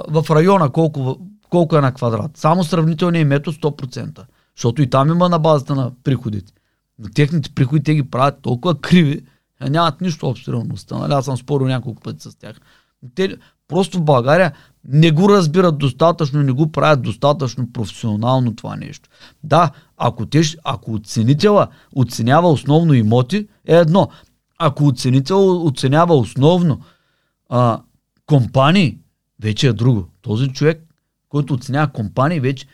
[0.07, 2.37] в района, колко, колко е на квадрат.
[2.37, 4.21] Само сравнителния метод 100%.
[4.57, 6.53] Защото и там има на базата на приходите.
[6.99, 9.21] Но техните приходи те ги правят толкова криви,
[9.59, 10.97] а нямат нищо общо реалността.
[10.97, 11.13] Нали?
[11.13, 12.55] Аз съм спорил няколко пъти с тях.
[13.15, 13.37] Те
[13.67, 14.51] просто в България
[14.87, 19.09] не го разбират достатъчно, не го правят достатъчно професионално това нещо.
[19.43, 24.09] Да, ако, те, ако оценителя оценява основно имоти, е едно.
[24.59, 26.81] Ако оценител оценява основно
[27.49, 27.81] а,
[28.25, 28.97] компании,
[29.41, 30.07] вече е друго.
[30.21, 30.83] Този човек,
[31.29, 32.65] който оценява компании, вече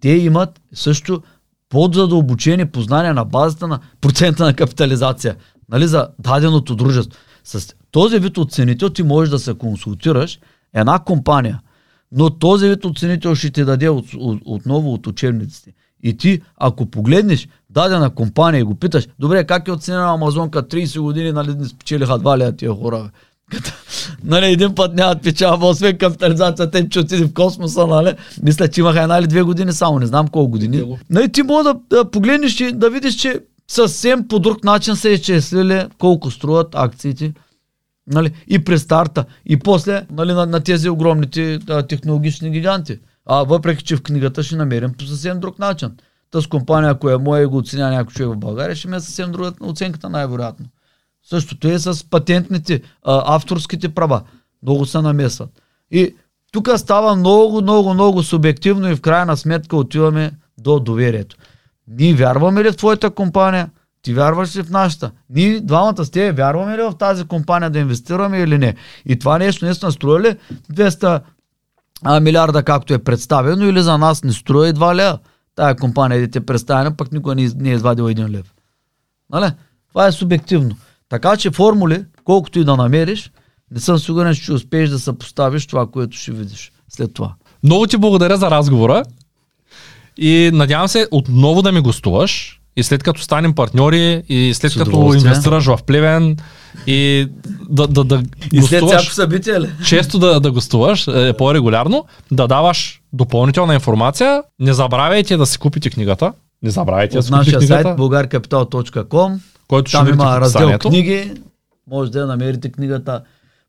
[0.00, 1.22] те имат също
[1.68, 5.36] подзадълбочени познания на базата на процента на капитализация
[5.68, 7.18] нали, за даденото дружество.
[7.44, 10.38] С този вид оценител ти можеш да се консултираш
[10.74, 11.60] една компания,
[12.12, 15.72] но този вид оценител ще ти даде от, от, отново от учебниците.
[16.02, 17.48] И ти, ако погледнеш
[17.78, 22.18] дадена компания и го питаш, добре, как е оценена Амазонка 30 години, нали не спечелиха
[22.18, 23.10] два лея тия хора?
[23.50, 23.72] Като,
[24.24, 28.14] нали, един път нямат печалба, освен капитализацията им, че отиде в космоса, нали?
[28.42, 30.96] Мисля, че имаха една или две години само, не знам колко години.
[31.10, 35.08] Нали, ти мога да, да погледнеш и да видиш, че съвсем по друг начин се
[35.08, 37.32] изчислили колко струват акциите.
[38.06, 38.32] Нали?
[38.48, 42.98] И при старта, и после нали, на, на тези огромните а, технологични гиганти.
[43.26, 45.90] А въпреки, че в книгата ще намерим по съвсем друг начин.
[46.30, 49.00] Тъс компания, ако е моя и го оценя някой човек в България, ще ми е
[49.00, 50.66] съвсем друга оценката най-вероятно.
[51.22, 54.22] Същото е с патентните, а, авторските права.
[54.62, 55.50] Много се намесват.
[55.90, 56.14] И
[56.52, 61.36] тук става много, много, много субективно и в крайна сметка отиваме до доверието.
[61.88, 63.70] Ние вярваме ли в твоята компания?
[64.02, 65.10] Ти вярваш ли в нашата?
[65.30, 68.74] Ние двамата с тебе вярваме ли в тази компания да инвестираме или не?
[69.06, 70.36] И това нещо наистина струва ли
[70.72, 71.20] 200
[72.04, 75.18] а, милиарда, както е представено, или за нас не струва и 2 лева?
[75.58, 78.54] Тая компания да те представена, пък никой не, не е извадил един лев.
[79.30, 79.50] Нали?
[79.88, 80.76] Това е субективно.
[81.08, 83.30] Така че формули, колкото и да намериш,
[83.70, 87.34] не съм сигурен, че ще успееш да съпоставиш това, което ще видиш след това.
[87.62, 89.02] Много ти благодаря за разговора
[90.16, 95.14] и надявам се отново да ми гостуваш и след като станем партньори и след като
[95.14, 96.36] инвестираш в Плевен
[96.86, 97.28] и
[97.70, 98.22] да, да, да
[98.52, 99.70] И след гостуваш, всяко събитие ли?
[99.84, 104.42] често да, да гостуваш е, по-регулярно, да даваш допълнителна информация.
[104.60, 106.32] Не забравяйте да си купите книгата.
[106.62, 109.38] Не забравяйте да От си купите нашия сайт книгата, bulgarcapital.com
[109.68, 111.32] който Там има раздел книги,
[111.90, 113.22] може да я намерите книгата.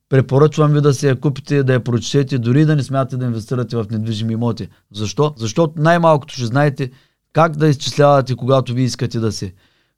[0.10, 3.78] Препоръчвам ви да си я купите, да я прочетете, дори да не смятате да инвестирате
[3.78, 4.68] в недвижими имоти.
[4.94, 5.34] Защо?
[5.38, 6.90] Защото най-малкото ще знаете
[7.34, 9.54] как да изчислявате, когато ви искате да си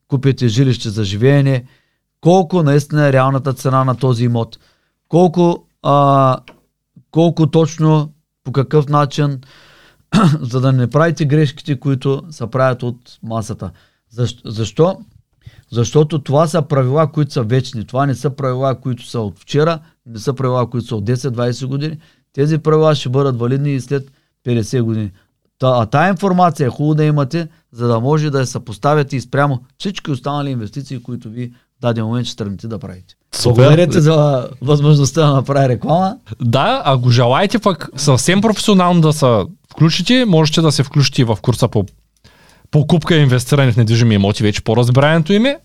[0.08, 1.64] купите жилище за живеене,
[2.22, 4.60] колко наистина е реалната цена на този имот,
[5.08, 6.38] колко, а,
[7.12, 9.42] колко точно, по какъв начин,
[10.42, 13.72] за да не правите грешките, които се правят от масата.
[14.10, 14.42] Защо?
[14.46, 14.98] защо?
[15.72, 17.86] Защото това са правила, които са вечни.
[17.86, 21.66] Това не са правила, които са от вчера, не са правила, които са от 10-20
[21.66, 21.98] години.
[22.34, 24.12] Тези правила ще бъдат валидни и след
[24.46, 25.12] 50 години.
[25.60, 29.22] Та, а тая информация е хубаво да имате, за да може да я съпоставяте и
[29.22, 33.16] спрямо всички останали инвестиции, които ви даден момент ще тръгнете да правите.
[33.36, 33.56] Супер.
[33.56, 36.18] Благодаря ти за възможността да направя реклама.
[36.42, 41.68] Да, ако желаете пък съвсем професионално да се включите, можете да се включите в курса
[41.68, 41.86] по
[42.72, 45.60] покупка и инвестиране в недвижими имоти, вече по разбиранието име.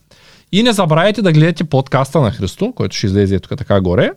[0.53, 4.11] И не забравяйте да гледате подкаста на Христо, който ще излезе тук така горе.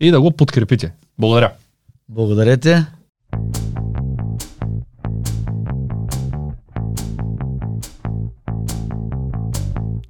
[0.00, 0.92] И да го подкрепите.
[1.18, 1.52] Благодаря.
[2.08, 2.76] Благодаря ти.